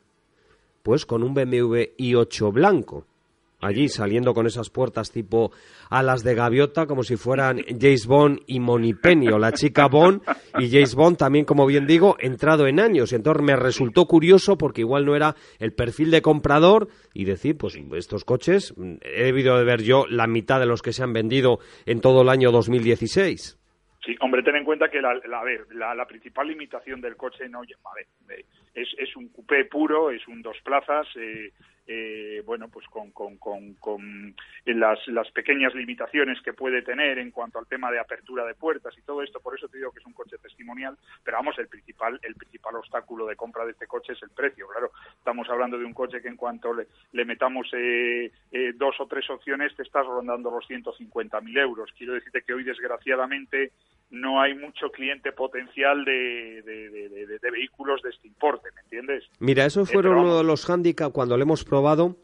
[0.85, 3.07] pues con un BMW i8 blanco.
[3.61, 5.51] Allí saliendo con esas puertas tipo
[5.89, 10.21] alas de gaviota, como si fueran James Bond y Monipenny, o la chica Bond,
[10.59, 13.13] y James Bond también, como bien digo, entrado en años.
[13.13, 17.57] Y entonces me resultó curioso porque igual no era el perfil de comprador y decir,
[17.57, 21.03] pues estos coches, mm, he debido de ver yo la mitad de los que se
[21.03, 23.57] han vendido en todo el año 2016.
[24.05, 27.49] Sí, hombre, ten en cuenta que la, la- ver, la, la principal limitación del coche
[27.49, 28.45] no, a ver,
[28.75, 31.53] es, es un coupé puro, es un dos plazas, eh,
[31.87, 37.31] eh, bueno, pues con, con, con, con las, las, pequeñas limitaciones que puede tener en
[37.31, 39.99] cuanto al tema de apertura de puertas y todo esto, por eso te digo que
[39.99, 43.87] es un coche testimonial, pero vamos, el principal, el principal obstáculo de compra de este
[43.87, 47.25] coche es el precio, claro, estamos hablando de un coche que en cuanto le, le
[47.25, 52.43] metamos eh, eh, dos o tres opciones te estás rondando los 150.000 euros, quiero decirte
[52.43, 53.73] que hoy desgraciadamente
[54.11, 59.25] no hay mucho cliente potencial de, de, vehículos de este importe, ¿me entiendes?
[59.39, 62.17] Mira, eso fueron uno de los hándicaps cuando le hemos probado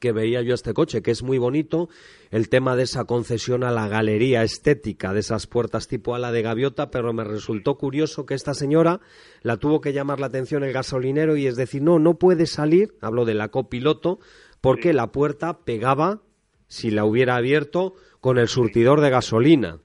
[0.00, 1.88] que veía yo este coche, que es muy bonito,
[2.32, 6.42] el tema de esa concesión a la galería estética de esas puertas tipo ala de
[6.42, 8.98] gaviota, pero me resultó curioso que esta señora
[9.42, 12.94] la tuvo que llamar la atención el gasolinero y es decir, no, no puede salir,
[13.00, 14.18] hablo de la copiloto,
[14.60, 16.20] porque la puerta pegaba,
[16.66, 19.78] si la hubiera abierto, con el surtidor de gasolina.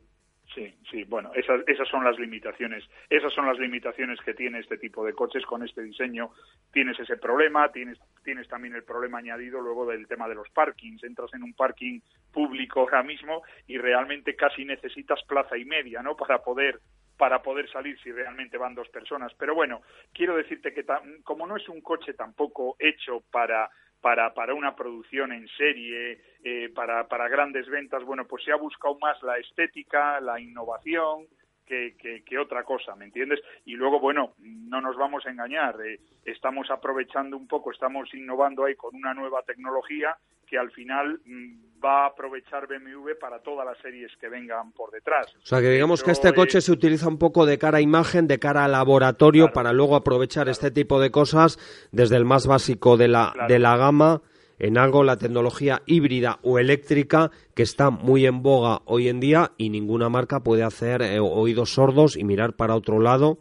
[0.94, 2.84] Sí, bueno, esas, esas son las limitaciones.
[3.10, 6.30] Esas son las limitaciones que tiene este tipo de coches con este diseño.
[6.72, 11.04] Tienes ese problema, tienes, tienes también el problema añadido luego del tema de los parkings.
[11.04, 12.00] Entras en un parking
[12.32, 16.16] público ahora mismo y realmente casi necesitas plaza y media, ¿no?
[16.16, 16.80] Para poder
[17.18, 19.32] para poder salir si realmente van dos personas.
[19.38, 19.82] Pero bueno,
[20.14, 20.84] quiero decirte que
[21.24, 23.70] como no es un coche tampoco hecho para
[24.04, 28.58] para, para una producción en serie, eh, para, para grandes ventas, bueno, pues se ha
[28.58, 31.26] buscado más la estética, la innovación,
[31.66, 33.40] que, que, otra cosa, ¿me entiendes?
[33.66, 38.66] Y luego, bueno, no nos vamos a engañar, eh, estamos aprovechando un poco, estamos innovando
[38.66, 43.66] ahí con una nueva tecnología que al final mm, va a aprovechar BMW para todas
[43.66, 45.28] las series que vengan por detrás.
[45.42, 48.28] O sea, que digamos que este coche se utiliza un poco de cara a imagen,
[48.28, 51.58] de cara a laboratorio, para luego aprovechar este tipo de cosas
[51.92, 54.22] desde el más básico de la, de la gama
[54.64, 59.52] en algo la tecnología híbrida o eléctrica que está muy en boga hoy en día
[59.58, 63.40] y ninguna marca puede hacer eh, oídos sordos y mirar para otro lado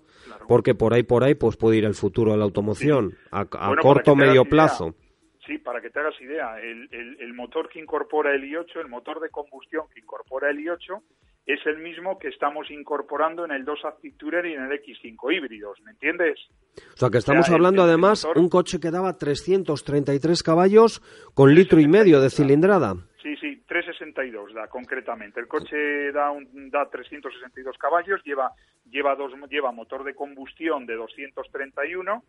[0.48, 4.12] porque por ahí por ahí pues puede ir el futuro de la automoción a, corto
[4.12, 4.96] o medio plazo.
[5.46, 9.20] Sí, para que te hagas idea, el, el, motor que incorpora el i8, el motor
[9.20, 11.02] de combustión que incorpora el i8,
[11.46, 15.34] es el mismo que estamos incorporando en el 2 Active Tourer y en el X5
[15.34, 16.38] híbridos, ¿me entiendes?
[16.94, 21.02] O sea, que estamos hablando además un coche que daba 333 caballos
[21.34, 22.94] con litro y medio de cilindrada.
[23.22, 25.40] Sí, sí, 362 da concretamente.
[25.40, 28.52] El coche da, un, da 362 caballos, lleva,
[28.90, 32.24] lleva, dos, lleva motor de combustión de 231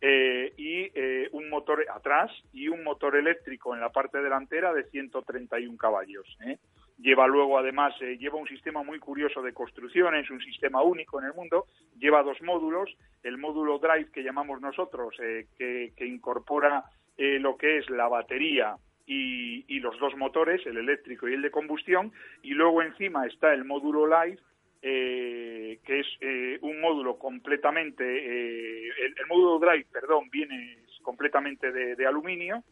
[0.00, 4.84] eh, y eh, un motor atrás y un motor eléctrico en la parte delantera de
[4.84, 6.26] 131 caballos.
[6.46, 6.58] ¿eh?
[6.98, 11.26] Lleva luego, además, lleva un sistema muy curioso de construcción, es un sistema único en
[11.26, 11.66] el mundo,
[11.98, 12.88] lleva dos módulos,
[13.22, 15.16] el módulo Drive que llamamos nosotros,
[15.58, 16.84] que, incorpora
[17.16, 18.76] lo que es la batería
[19.06, 23.52] y, y, los dos motores, el eléctrico y el de combustión, y luego encima está
[23.52, 24.38] el módulo Live,
[24.86, 32.06] eh, que es eh, un módulo completamente, eh, el, módulo Drive, perdón, viene completamente de,
[32.06, 32.62] aluminio,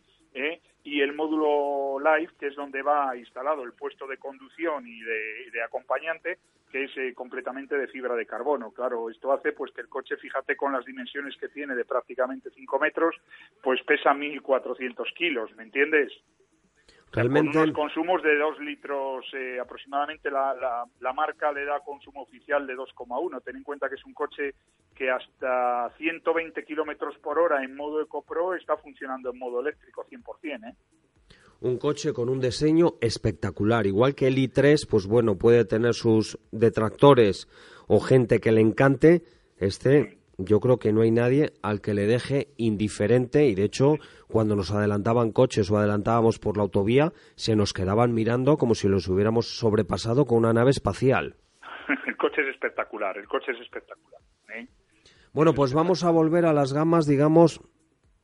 [0.85, 5.63] y el módulo Live, que es donde va instalado el puesto de conducción y de,
[5.63, 6.39] acompañante,
[6.71, 8.73] que es completamente de fibra de carbono.
[8.73, 12.51] Claro, esto hace pues que el coche, fíjate con las dimensiones que tiene de prácticamente
[12.51, 13.15] 5 metros,
[13.63, 16.13] pues pesa 1.400 kilos, ¿me entiendes?
[17.13, 17.53] Realmente...
[17.53, 22.67] Con unos consumos de 2 litros eh, aproximadamente, la, la, marca le da consumo oficial
[22.67, 23.43] de 2,1.
[23.45, 24.55] Ten en cuenta que es un coche
[24.95, 30.71] que hasta 120 kilómetros por hora en modo EcoPro está funcionando en modo eléctrico 100%.
[30.71, 30.77] ¿eh?
[31.61, 33.87] Un coche con un diseño espectacular.
[33.87, 37.47] Igual que el i3, pues bueno, puede tener sus detractores
[37.89, 39.23] o gente que le encante.
[39.59, 43.99] Este yo creo que no hay nadie al que le deje indiferente y de hecho
[44.33, 48.89] cuando nos adelantaban coches o adelantábamos por la autovía se nos quedaban mirando como si
[48.89, 51.37] los hubiéramos sobrepasado con una nave espacial.
[52.07, 54.21] el coche es espectacular, el coche es espectacular.
[54.57, 54.67] ¿eh?
[55.35, 57.61] Bueno, pues vamos a volver a las gamas, digamos,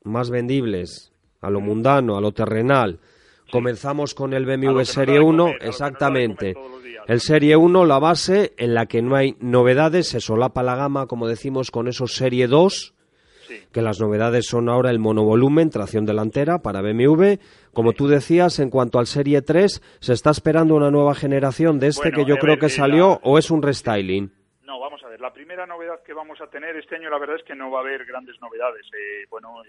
[0.02, 1.12] más vendibles,
[1.42, 3.00] a lo mundano, a lo terrenal.
[3.52, 6.54] Comenzamos con el BMW Serie 1, exactamente.
[7.06, 11.06] El Serie 1, la base en la que no hay novedades, se solapa la gama,
[11.06, 12.94] como decimos, con esos Serie 2,
[13.72, 17.34] que las novedades son ahora el monovolumen, tracción delantera para BMW.
[17.72, 21.88] Como tú decías, en cuanto al Serie 3, ¿se está esperando una nueva generación de
[21.88, 24.32] este que yo creo que eh, salió o es un restyling?
[24.64, 27.36] No, vamos a ver, la primera novedad que vamos a tener este año, la verdad
[27.36, 28.86] es que no va a haber grandes novedades.
[28.92, 29.62] Eh, bueno,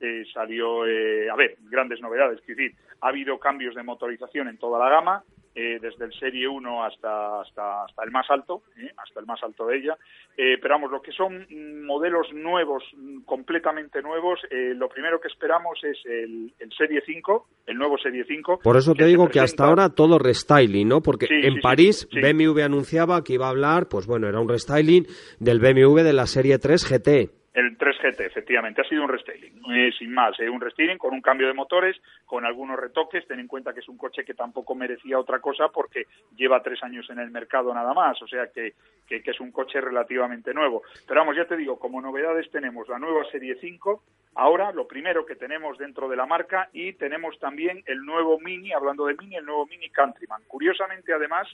[0.00, 4.78] eh, salió, a ver, grandes novedades, es decir, ha habido cambios de motorización en toda
[4.78, 5.24] la gama,
[5.58, 8.90] eh, desde el Serie 1 hasta, hasta, hasta el más alto, ¿eh?
[8.98, 9.96] hasta el más alto de ella.
[10.36, 11.46] Eh, pero vamos, lo que son
[11.86, 12.84] modelos nuevos,
[13.24, 18.60] completamente nuevos, lo primero que esperamos es el, Serie 5, el nuevo Serie 5.
[18.62, 21.00] Por eso te digo que hasta ahora todo restyling, ¿no?
[21.00, 25.06] Porque en París BMW anunciaba que iba a hablar, pues bueno, era un restyling
[25.40, 29.90] del BMW de la Serie 3 GT El 3GT, efectivamente, ha sido un restyling, eh,
[29.98, 31.96] sin más, eh, un restyling con un cambio de motores,
[32.26, 35.68] con algunos retoques, ten en cuenta que es un coche que tampoco merecía otra cosa
[35.68, 36.04] porque
[36.36, 38.74] lleva tres años en el mercado nada más, o sea que,
[39.06, 40.82] que, es un coche relativamente nuevo.
[41.08, 44.02] Pero vamos, ya te digo, como novedades tenemos la nueva Serie 5,
[44.34, 48.74] ahora lo primero que tenemos dentro de la marca y tenemos también el nuevo Mini,
[48.74, 50.42] hablando de Mini, el nuevo Mini Countryman.
[50.46, 51.48] Curiosamente, además,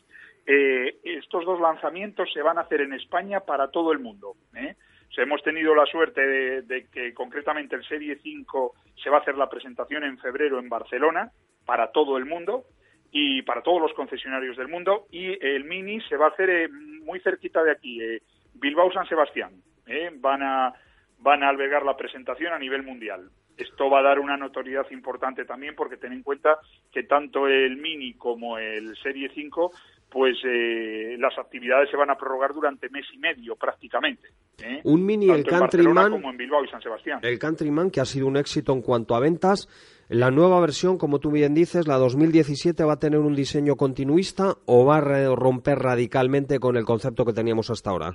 [0.47, 4.35] eh, estos dos lanzamientos se van a hacer en España para todo el mundo.
[4.57, 4.75] ¿eh?
[5.17, 6.21] Hemos tenido la suerte
[6.63, 10.69] de, que concretamente el Serie 5 se va a hacer la presentación en febrero en
[10.69, 11.31] Barcelona
[11.67, 12.65] para todo el mundo
[13.11, 16.69] y para todos los concesionarios del mundo y el Mini se va a hacer eh,
[16.69, 18.23] muy cerquita de aquí, eh,
[18.55, 19.53] Bilbao San Sebastián.
[19.87, 20.73] Eh, van a
[21.19, 23.31] van a albergar la presentación a nivel mundial.
[23.57, 26.59] Esto va a dar una notoriedad importante también porque ten en cuenta
[26.91, 29.71] que tanto el Mini como el Serie 5
[30.13, 34.29] pues eh, las actividades se van a prorrogar durante mes y medio prácticamente.
[34.63, 34.81] ¿eh?
[34.85, 37.21] Un mini el Countryman como en Bilbao y San Sebastián.
[37.23, 39.69] El Countryman que ha sido un éxito en cuanto a ventas.
[40.11, 44.57] La nueva versión, como tú bien dices, la 2017 va a tener un diseño continuista
[44.67, 48.11] o va a romper radicalmente con el concepto que teníamos hasta ahora.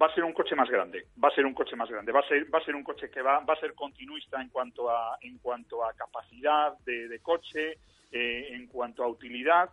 [0.00, 2.20] Va a ser un coche más grande, va a ser un coche más grande, va
[2.20, 4.88] a ser, va a ser un coche que va, va a ser continuista en cuanto
[4.88, 7.78] a, en cuanto a capacidad de, coche,
[8.12, 9.68] eh, en cuanto a utilidad,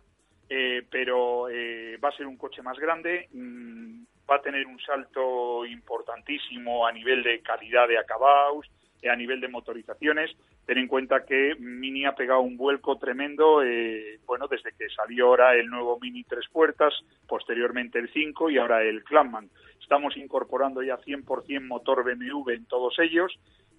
[0.48, 4.78] eh, pero eh, va a ser un coche más grande, mm, va a tener un
[4.80, 8.66] salto importantísimo a nivel de calidad de acabados,
[9.06, 10.30] a nivel de motorizaciones.
[10.66, 15.28] Ten en cuenta que Mini ha pegado un vuelco tremendo, eh, bueno, desde que salió
[15.28, 16.92] ahora el nuevo Mini tres puertas,
[17.26, 19.50] posteriormente el 5 y ahora el Clanman.
[19.80, 23.32] Estamos incorporando ya 100% motor BMW en todos ellos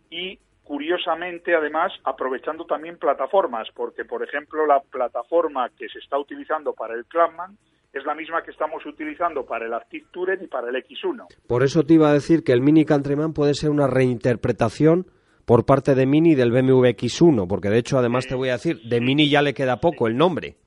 [0.10, 0.40] y
[0.70, 6.94] curiosamente, además, aprovechando también plataformas, porque, por ejemplo, la plataforma que se está utilizando para
[6.94, 7.58] el Clubman
[7.92, 11.26] es la misma que estamos utilizando para el Active Tourer y para el X1.
[11.48, 15.08] Por eso te iba a decir que el Mini Countryman puede ser una reinterpretación
[15.48, 18.80] por parte de Mini del BMW X1, porque de hecho, además te voy a decir,
[18.88, 20.58] de Mini ya le queda poco el nombre.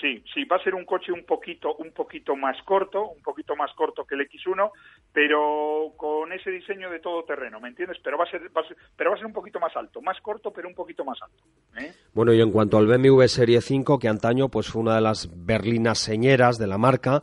[0.00, 3.56] Sí, sí, va a ser un coche un poquito, un poquito más corto, un poquito
[3.56, 4.70] más corto que el X1,
[5.12, 7.98] pero con ese diseño de todo terreno, ¿me entiendes?
[8.04, 8.42] Pero va a ser,
[8.96, 11.42] pero va a ser un poquito más alto, más corto, pero un poquito más alto.
[11.80, 11.92] ¿eh?
[12.14, 15.28] Bueno, y en cuanto al BMW Serie 5, que antaño pues fue una de las
[15.44, 17.22] berlinas señeras de la marca,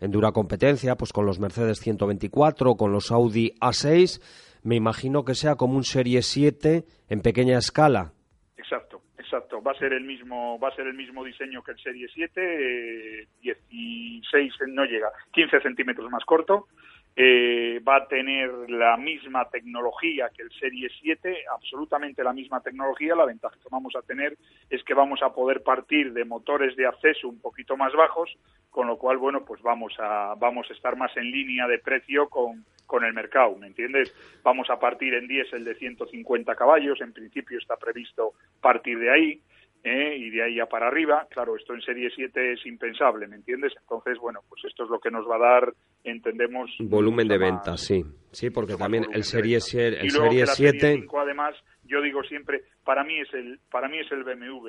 [0.00, 4.20] en dura competencia, pues con los Mercedes 124, con los Audi A6,
[4.62, 8.12] me imagino que sea como un Serie 7 en pequeña escala.
[8.56, 8.89] Exacto.
[9.32, 12.08] Exacto, va a ser el mismo, va a ser el mismo diseño que el Serie
[12.12, 16.66] 7, 16 eh, no llega, 15 centímetros más corto,
[17.14, 23.14] eh, va a tener la misma tecnología que el Serie 7, absolutamente la misma tecnología.
[23.14, 24.36] La ventaja que vamos a tener
[24.68, 28.36] es que vamos a poder partir de motores de acceso un poquito más bajos,
[28.68, 32.28] con lo cual, bueno, pues vamos a, vamos a estar más en línea de precio
[32.28, 34.12] con, con el mercado, ¿me entiendes?
[34.42, 39.40] Vamos a partir en diésel de 150 caballos, en principio está previsto partir de ahí.
[39.84, 40.16] ¿eh?
[40.18, 41.26] y de ahí ya para arriba.
[41.30, 43.72] Claro, esto en Serie 7 es impensable, ¿me entiendes?
[43.80, 45.72] Entonces, bueno, pues esto es lo que nos va a dar,
[46.04, 46.68] entendemos...
[46.80, 48.04] Volumen de ventas, sí.
[48.32, 49.62] Sí, porque también el Serie, el
[50.10, 51.06] serie 7...
[51.16, 51.54] además,
[51.84, 54.66] yo digo siempre, para mí es el, para mí es el BMW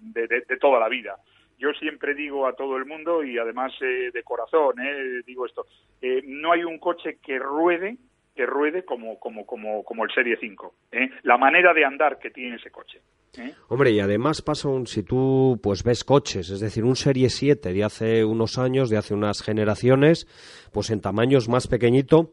[0.00, 1.16] de, toda la vida
[1.58, 5.66] yo siempre digo a todo el mundo y además eh, de corazón eh, digo esto
[6.00, 7.96] eh, no hay un coche que ruede
[8.34, 11.10] que ruede como como como como el Serie 5 ¿eh?
[11.22, 13.00] la manera de andar que tiene ese coche
[13.38, 13.52] ¿eh?
[13.68, 17.72] Hombre, y además pasa un, si tú pues ves coches, es decir, un Serie 7
[17.72, 20.26] de hace unos años, de hace unas generaciones,
[20.72, 22.30] pues en tamaños más pequeñito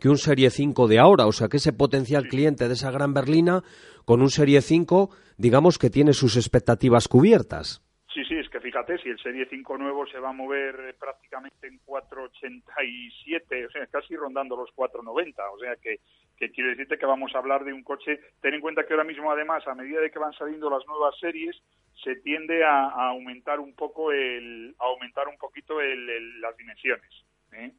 [0.00, 3.12] que un Serie 5 de ahora, o sea que ese potencial cliente de esa gran
[3.12, 3.62] berlina
[4.04, 7.82] con un Serie 5, digamos que tiene sus expectativas cubiertas.
[8.12, 10.94] Sí, sí, es que fíjate, si el Serie 5 nuevo se va a mover eh,
[10.98, 16.00] prácticamente en 4,87, o sea, casi rondando los 4,90, o sea que,
[16.38, 19.04] que quiere decirte que vamos a hablar de un coche, ten en cuenta que ahora
[19.04, 21.54] mismo además, a medida de que van saliendo las nuevas series,
[22.02, 27.10] se tiende a, aumentar un poco el, a aumentar un poquito el, las dimensiones.
[27.52, 27.72] ¿eh?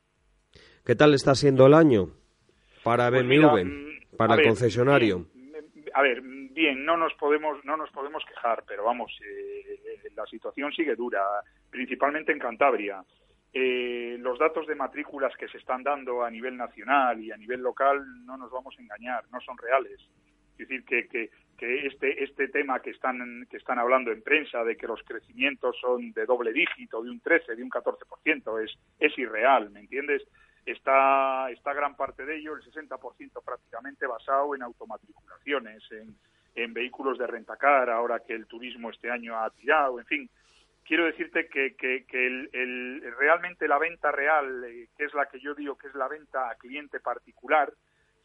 [0.86, 2.10] ¿Qué tal está siendo el año
[2.84, 5.26] para pues BMW, mm, para el concesionario?
[5.94, 6.22] a ver,
[6.54, 9.80] bien, no nos podemos, no nos podemos quejar, pero vamos, eh,
[10.16, 11.22] la situación sigue dura,
[11.70, 13.04] principalmente en Cantabria.
[13.52, 17.62] Eh, los datos de matrículas que se están dando a nivel nacional y a nivel
[17.62, 20.00] local no nos vamos a engañar, no son reales.
[20.54, 24.64] Es decir, que, que, que este, este tema que están, que están hablando en prensa
[24.64, 28.72] de que los crecimientos son de doble dígito, de un 13, de un 14%, es,
[29.00, 30.24] es irreal, ¿me entiendes?
[30.66, 36.16] Está, está gran parte de ello, el 60% prácticamente basado en automatriculaciones, en,
[36.56, 40.30] en vehículos de rentacar, ahora que el turismo este año ha tirado, en fin.
[40.86, 45.56] Quiero decirte que, que, el, realmente la venta real, eh, que es la que yo
[45.56, 47.72] digo que es la venta a cliente particular,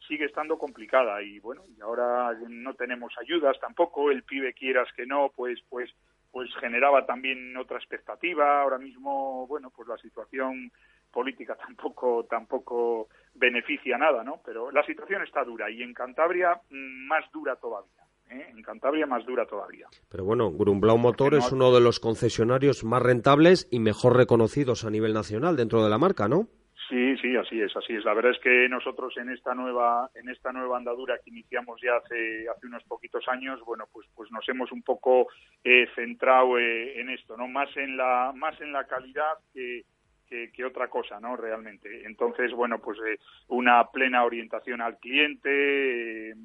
[0.07, 5.05] sigue estando complicada y bueno, y ahora no tenemos ayudas tampoco, el pibe quieras que
[5.05, 5.89] no, pues pues
[6.31, 10.71] pues generaba también otra expectativa, ahora mismo, bueno, pues la situación
[11.11, 14.41] política tampoco tampoco beneficia nada, ¿no?
[14.45, 18.08] Pero la situación está dura y en Cantabria mm, más dura todavía.
[18.29, 18.47] ¿Eh?
[18.51, 19.87] En Cantabria más dura todavía.
[20.09, 24.89] Pero bueno, Grumblau Motor es uno de los concesionarios más rentables y mejor reconocidos a
[24.89, 26.47] nivel nacional dentro de la marca, ¿no?
[26.89, 28.03] Sí, sí, así es, así es.
[28.03, 31.97] La verdad es que nosotros en esta nueva en esta nueva andadura que iniciamos ya
[31.97, 35.27] hace hace unos poquitos años, bueno, pues pues nos hemos un poco
[35.63, 39.83] eh, centrado eh, en esto, no más en la más en la calidad que
[40.29, 41.35] que, otra cosa, ¿no?
[41.35, 42.05] Realmente.
[42.05, 46.35] Entonces, bueno, pues eh, una plena orientación al cliente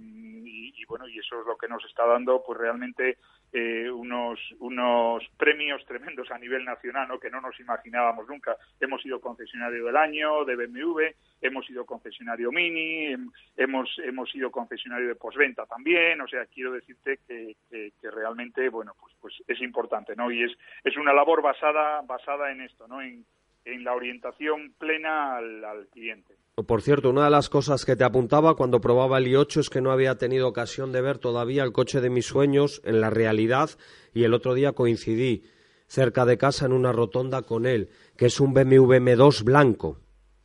[0.76, 3.18] y, bueno, y eso es lo que nos está dando, pues realmente
[3.52, 7.20] eh, unos unos premios tremendos a nivel nacional, ¿no?
[7.20, 8.56] Que no nos imaginábamos nunca.
[8.80, 11.02] Hemos sido concesionario del año de BMW,
[11.40, 13.14] hemos sido concesionario Mini,
[13.56, 16.20] hemos hemos sido concesionario de posventa también.
[16.20, 20.30] O sea, quiero decirte que, que, que realmente, bueno, pues pues es importante, ¿no?
[20.30, 20.52] Y es
[20.82, 23.00] es una labor basada basada en esto, ¿no?
[23.00, 23.24] En
[23.64, 26.34] en la orientación plena al, cliente.
[26.66, 29.80] Por cierto, una de las cosas que te apuntaba cuando probaba el i8 es que
[29.80, 33.70] no había tenido ocasión de ver todavía el coche de mis sueños en la realidad
[34.12, 35.42] y el otro día coincidí
[35.86, 39.98] cerca de casa en una rotonda con él, que es un BMW M2 blanco.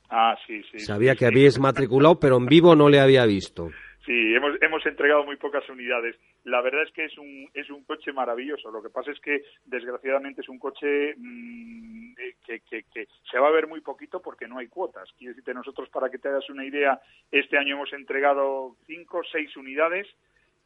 [0.09, 0.79] Ah, sí, sí.
[0.79, 3.69] Sabía que habíais matriculado, pero en vivo no le había visto.
[4.05, 6.15] Sí, hemos, hemos entregado muy pocas unidades.
[6.45, 8.71] La verdad es que es un, es un coche maravilloso.
[8.71, 12.13] Lo que pasa es que, desgraciadamente, es un coche mm,
[12.45, 15.09] que, que, se va a ver muy poquito porque no hay cuotas.
[15.17, 16.99] Quiero decirte, nosotros, para que te hagas una idea,
[17.31, 20.07] este año hemos entregado cinco, seis unidades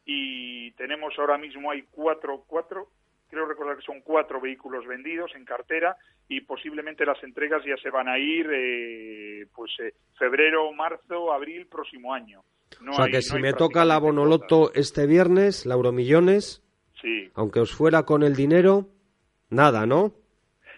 [0.04, 2.88] y tenemos ahora mismo hay cuatro, cuatro,
[3.28, 5.96] creo recordar que son cuatro vehículos vendidos en cartera
[6.28, 11.66] y posiblemente las entregas ya se van a ir eh, pues eh, febrero, marzo, abril
[11.66, 12.42] próximo año
[12.88, 16.62] o sea que si me toca la Bonoloto este viernes, la Euromillones,
[17.00, 17.30] sí.
[17.34, 18.88] aunque os fuera con el dinero,
[19.50, 20.14] nada, ¿no?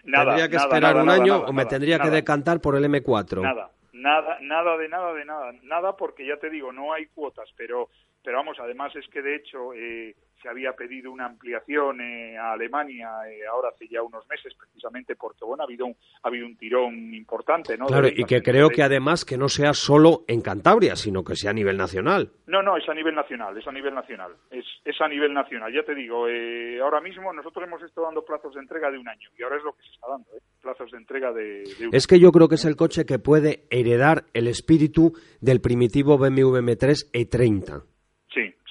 [0.03, 3.41] Nada, ¿Tendría que esperar un año o me tendría que decantar por el M4?
[3.41, 5.51] Nada, nada, nada de nada de nada.
[5.63, 7.89] Nada porque ya te digo, no hay cuotas, pero,
[8.23, 9.73] pero vamos, además es que de hecho...
[9.73, 14.53] Eh, se había pedido una ampliación eh, a Alemania eh, ahora hace ya unos meses
[14.57, 18.41] precisamente porque bueno ha habido un, ha habido un tirón importante no claro y que
[18.41, 22.31] creo que además que no sea solo en Cantabria sino que sea a nivel nacional.
[22.45, 25.73] No no es a nivel nacional es a nivel nacional es, es a nivel nacional.
[25.73, 29.07] Ya te digo eh, ahora mismo nosotros hemos estado dando plazos de entrega de un
[29.07, 30.27] año y ahora es lo que se está dando
[30.61, 33.19] plazos de entrega de, de un es que yo creo que es el coche que
[33.19, 37.96] puede heredar el espíritu del primitivo BMW M3 E30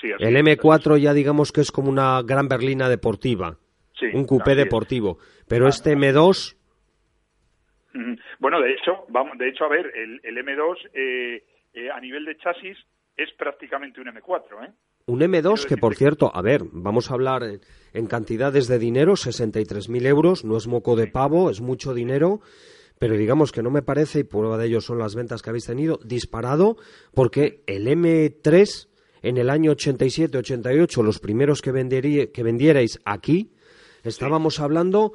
[0.03, 3.59] el M4 ya digamos que es como una gran berlina deportiva,
[4.13, 5.19] un coupé deportivo,
[5.49, 6.57] pero este M2
[8.39, 11.45] bueno, de hecho, vamos, de hecho, a ver, el, M2 eh,
[11.75, 12.77] eh, a nivel de chasis
[13.17, 14.73] es prácticamente un M4, ¿eh?
[15.07, 17.43] Un M2 que, por cierto, a ver, vamos a hablar
[17.93, 22.41] en, cantidades de dinero, 63.000 euros, no es moco de pavo, es mucho dinero,
[22.99, 25.67] pero digamos que no me parece, y prueba de ello son las ventas que habéis
[25.67, 26.77] tenido, disparado,
[27.15, 28.89] porque el M3
[29.27, 33.51] en el año 87-88, los primeros que, que vendierais aquí,
[34.05, 35.15] estábamos hablando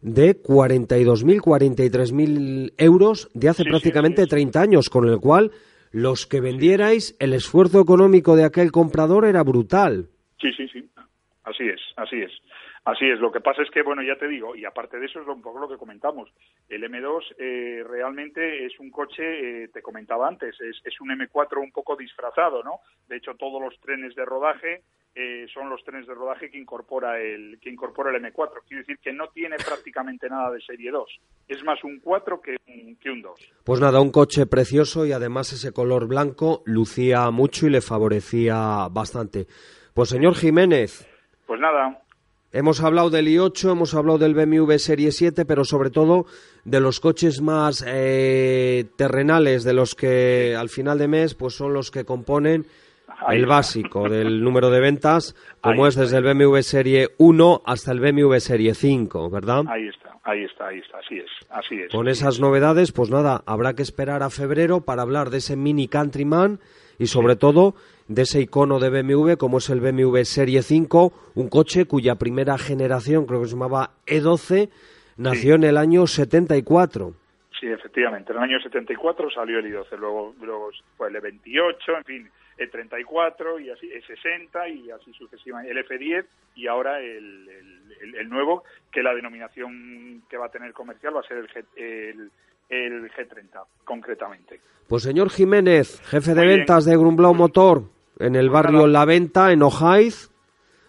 [0.00, 5.52] de 42.000, 43.000 euros de hace prácticamente 30 años, con el cual
[5.92, 10.08] los que vendierais, el esfuerzo económico de aquel comprador era brutal.
[10.40, 10.88] Sí, sí, sí.
[11.44, 12.32] Así es, así es.
[12.84, 15.20] Así es, lo que pasa es que, bueno, ya te digo, y aparte de eso
[15.20, 16.30] es un poco lo que comentamos,
[16.68, 21.58] el M2 eh, realmente es un coche, eh, te comentaba antes, es, es, un M4
[21.58, 22.80] un poco disfrazado, ¿no?
[23.08, 24.82] De hecho, todos los trenes de rodaje
[25.14, 28.62] eh, son los trenes de rodaje que incorpora el que incorpora el M4.
[28.68, 31.20] Quiero decir que no tiene prácticamente nada de serie 2.
[31.48, 33.52] Es más un 4 que un, que un 2.
[33.64, 38.86] Pues nada, un coche precioso y además ese color blanco lucía mucho y le favorecía
[38.92, 39.46] bastante.
[39.92, 41.04] Pues señor Jiménez.
[41.46, 42.00] Pues nada,
[42.50, 46.24] Hemos hablado del i8, hemos hablado del BMW Serie 7, pero sobre todo
[46.64, 51.74] de los coches más eh, terrenales, de los que al final de mes pues son
[51.74, 52.64] los que componen
[53.28, 58.00] el básico del número de ventas, como es desde el BMW Serie 1 hasta el
[58.00, 59.64] BMW Serie 5, ¿verdad?
[59.68, 61.92] Ahí está, ahí está, ahí está, así es, así es.
[61.92, 65.86] Con esas novedades, pues nada, habrá que esperar a febrero para hablar de ese Mini
[65.86, 66.60] Countryman
[66.98, 67.74] y sobre todo
[68.08, 72.58] de ese icono de BMW como es el BMW Serie 5, un coche cuya primera
[72.58, 74.70] generación, creo que se llamaba E12,
[75.18, 77.12] nació en el año 74.
[77.60, 82.04] Sí, efectivamente, en el año 74 salió el i12, luego, luego fue el E28, en
[82.04, 86.24] fin, el 34 y así, el 60 y así sucesivamente, el F10
[86.54, 87.48] y ahora el,
[88.00, 91.84] el, el, nuevo, que la denominación que va a tener comercial va a ser el,
[91.84, 92.30] el
[92.70, 94.60] el G30, concretamente.
[94.88, 97.84] Pues señor Jiménez, jefe de ventas de Grumblau Motor
[98.18, 100.30] en el barrio La Venta, en Ojaiz,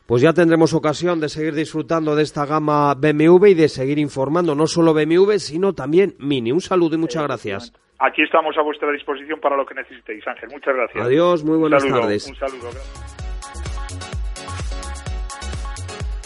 [0.06, 4.56] pues ya tendremos ocasión de seguir disfrutando de esta gama BMW y de seguir informando
[4.56, 6.52] no solo BMW, sino también Mini.
[6.52, 7.74] Un saludo y muchas gracias.
[8.00, 10.50] Aquí estamos a vuestra disposición para lo que necesitéis, Ángel.
[10.50, 11.06] Muchas gracias.
[11.06, 12.28] Adiós, muy buenas un saludo, tardes.
[12.28, 12.70] Un saludo.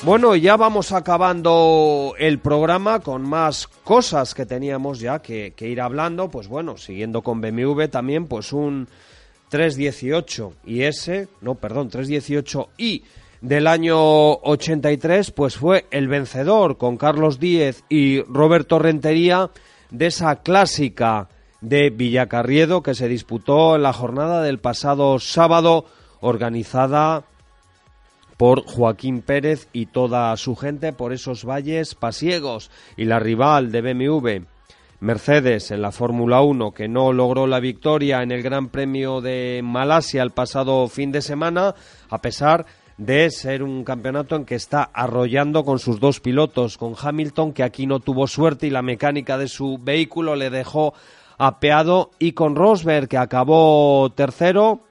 [0.04, 5.82] Bueno, ya vamos acabando el programa con más cosas que teníamos ya que, que ir
[5.82, 6.30] hablando.
[6.30, 8.88] Pues bueno, siguiendo con BMW también, pues un
[9.54, 13.04] 318 y ese, no, perdón, 318i
[13.40, 19.52] del año 83, pues fue el vencedor con Carlos Díez y Roberto Rentería
[19.92, 21.30] de esa clásica
[21.62, 25.86] de Villacarriedo que se disputó en la jornada del pasado sábado
[26.20, 27.24] organizada
[28.38, 33.82] por Joaquín Pérez y toda su gente por esos valles pasiegos y la rival de
[33.94, 34.53] BMW
[35.04, 39.60] Mercedes en la Fórmula 1 que no logró la victoria en el Gran Premio de
[39.62, 41.76] Malasia el pasado fin de semana
[42.10, 42.66] a pesar
[42.98, 47.64] de ser un campeonato en que está arrollando con sus dos pilotos, con Hamilton que
[47.64, 50.94] aquí no tuvo suerte y la mecánica de su vehículo le dejó
[51.38, 54.84] apeado y con Rosberg que acabó tercero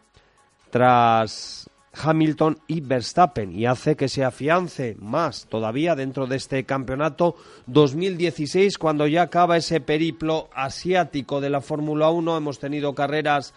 [0.69, 1.62] tras
[1.93, 7.37] Hamilton y Verstappen y hace que se afiance más todavía dentro de este campeonato
[7.67, 13.53] 2016 cuando ya acaba ese periplo asiático de la Fórmula 1 hemos tenido carreras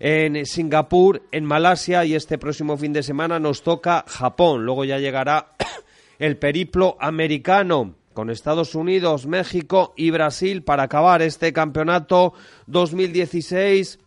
[0.00, 4.64] en Singapur, en Malasia y este próximo fin de semana nos toca Japón.
[4.64, 5.54] Luego ya llegará
[6.18, 12.32] el periplo americano con Estados Unidos, México y Brasil para acabar este campeonato
[12.66, 13.98] 2016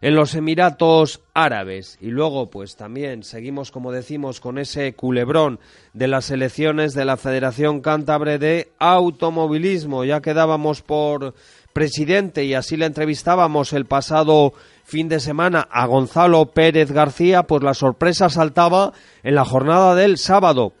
[0.00, 1.98] en los Emiratos Árabes.
[2.00, 5.60] Y luego, pues también seguimos, como decimos, con ese culebrón
[5.92, 10.04] de las elecciones de la Federación Cántabre de Automovilismo.
[10.04, 11.34] Ya quedábamos por
[11.72, 14.52] presidente y así le entrevistábamos el pasado
[14.84, 20.18] fin de semana a Gonzalo Pérez García, pues la sorpresa saltaba en la jornada del
[20.18, 20.72] sábado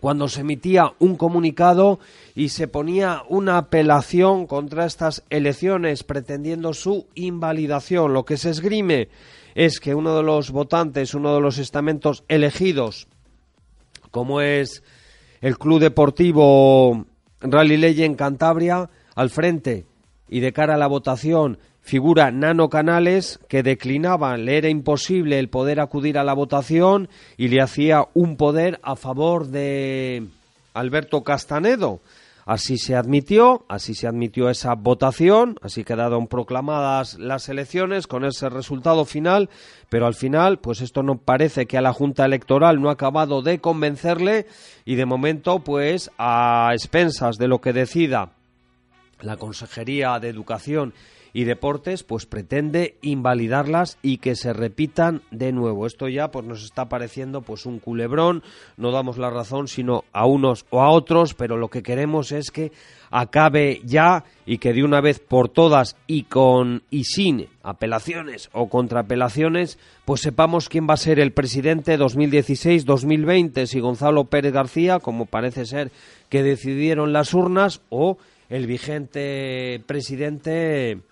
[0.00, 1.98] cuando se emitía un comunicado
[2.36, 8.12] y se ponía una apelación contra estas elecciones pretendiendo su invalidación.
[8.12, 9.08] Lo que se esgrime
[9.54, 13.08] es que uno de los votantes, uno de los estamentos elegidos,
[14.10, 14.82] como es
[15.40, 17.06] el Club Deportivo
[17.40, 19.86] Rally Ley en Cantabria, al frente
[20.28, 25.48] y de cara a la votación figura Nano Canales que declinaba, le era imposible el
[25.48, 27.08] poder acudir a la votación
[27.38, 30.26] y le hacía un poder a favor de
[30.74, 32.00] Alberto Castanedo.
[32.46, 38.48] Así se admitió, así se admitió esa votación, así quedaron proclamadas las elecciones con ese
[38.48, 39.50] resultado final,
[39.88, 43.42] pero al final, pues esto no parece que a la Junta Electoral no ha acabado
[43.42, 44.46] de convencerle
[44.84, 48.30] y de momento, pues a expensas de lo que decida
[49.20, 50.94] la Consejería de Educación
[51.36, 55.86] y Deportes pues pretende invalidarlas y que se repitan de nuevo.
[55.86, 58.42] Esto ya pues nos está pareciendo pues un culebrón,
[58.78, 62.50] no damos la razón sino a unos o a otros, pero lo que queremos es
[62.50, 62.72] que
[63.10, 68.70] acabe ya y que de una vez por todas y con y sin apelaciones o
[68.70, 75.26] contraapelaciones, pues sepamos quién va a ser el presidente 2016-2020, si Gonzalo Pérez García, como
[75.26, 75.92] parece ser
[76.30, 78.16] que decidieron las urnas, o
[78.48, 81.02] el vigente presidente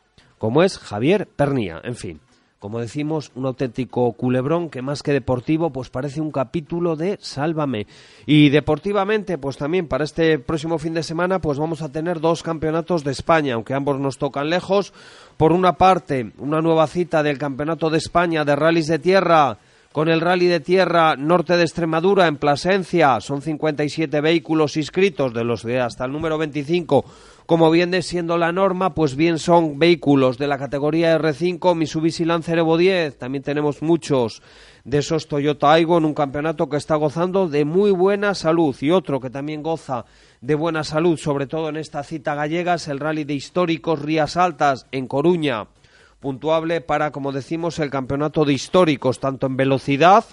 [0.45, 1.81] como es Javier Pernía.
[1.85, 2.21] En fin,
[2.59, 7.87] como decimos, un auténtico culebrón que más que deportivo, pues parece un capítulo de Sálvame.
[8.27, 12.43] Y deportivamente, pues también para este próximo fin de semana, pues vamos a tener dos
[12.43, 14.93] campeonatos de España, aunque ambos nos tocan lejos.
[15.39, 19.57] Por una parte, una nueva cita del Campeonato de España de rallies de tierra
[19.95, 23.21] con el Rally de Tierra Norte de Extremadura en Plasencia.
[23.21, 27.05] Son 57 vehículos inscritos, de los de hasta el número 25
[27.47, 32.59] como viene siendo la norma, pues bien son vehículos de la categoría R5, Mitsubishi Lancer
[32.59, 34.43] Evo 10, también tenemos muchos
[34.85, 38.75] de esos Toyota Aygo en un campeonato que está gozando de muy buena salud.
[38.81, 40.07] Y otro que también goza
[40.41, 44.39] de buena salud, sobre todo en esta cita gallega, es el Rally de Históricos Rías
[44.39, 45.66] Altas en Coruña,
[46.21, 50.25] puntuable para, como decimos, el campeonato de históricos, tanto en velocidad,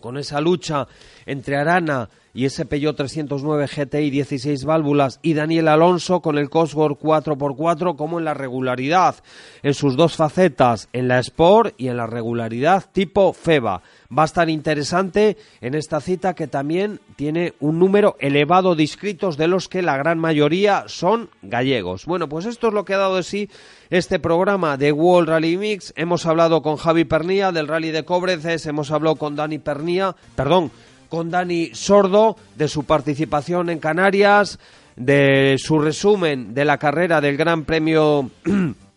[0.00, 0.88] con esa lucha
[1.26, 7.00] entre Arana y ese Peugeot 309 GTI 16 válvulas y Daniel Alonso con el Cosworth
[7.00, 9.16] 4x4 como en la regularidad
[9.62, 13.82] en sus dos facetas, en la Sport y en la regularidad tipo FEBA.
[14.16, 19.36] Va a estar interesante en esta cita que también tiene un número elevado de inscritos
[19.36, 22.06] de los que la gran mayoría son gallegos.
[22.06, 23.50] Bueno, pues esto es lo que ha dado de sí
[23.90, 25.92] este programa de World Rally Mix.
[25.96, 30.70] Hemos hablado con Javi Pernía del Rally de Cobreces, hemos hablado con Dani Pernía, perdón,
[31.08, 34.58] con Dani Sordo de su participación en Canarias,
[34.96, 38.30] de su resumen de la carrera del Gran Premio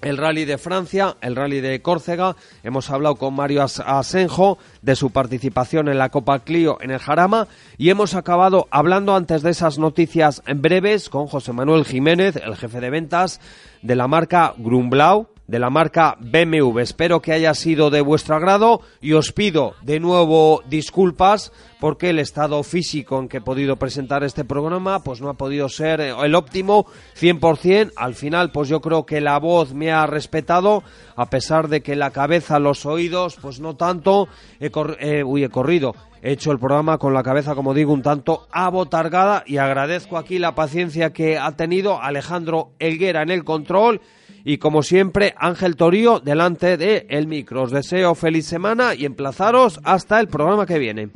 [0.00, 2.36] el Rally de Francia, el Rally de Córcega.
[2.62, 7.48] Hemos hablado con Mario Asenjo de su participación en la Copa Clio en el Jarama
[7.76, 12.80] y hemos acabado hablando antes de esas noticias breves con José Manuel Jiménez, el jefe
[12.80, 13.40] de ventas
[13.82, 16.78] de la marca Grumblau, de la marca BMW.
[16.80, 22.18] Espero que haya sido de vuestro agrado y os pido de nuevo disculpas porque el
[22.18, 26.34] estado físico en que he podido presentar este programa pues no ha podido ser el
[26.34, 26.84] óptimo
[27.18, 27.92] 100%.
[27.96, 30.82] Al final pues yo creo que la voz me ha respetado
[31.16, 34.28] a pesar de que la cabeza, los oídos pues no tanto.
[34.60, 34.70] He,
[35.00, 35.94] eh, he corrido.
[36.20, 40.38] He hecho el programa con la cabeza, como digo, un tanto abotargada y agradezco aquí
[40.38, 44.02] la paciencia que ha tenido Alejandro Elguera en el control
[44.44, 47.62] y como siempre Ángel Torío delante de el micro.
[47.62, 51.10] Os deseo feliz semana y emplazaros hasta el programa que viene.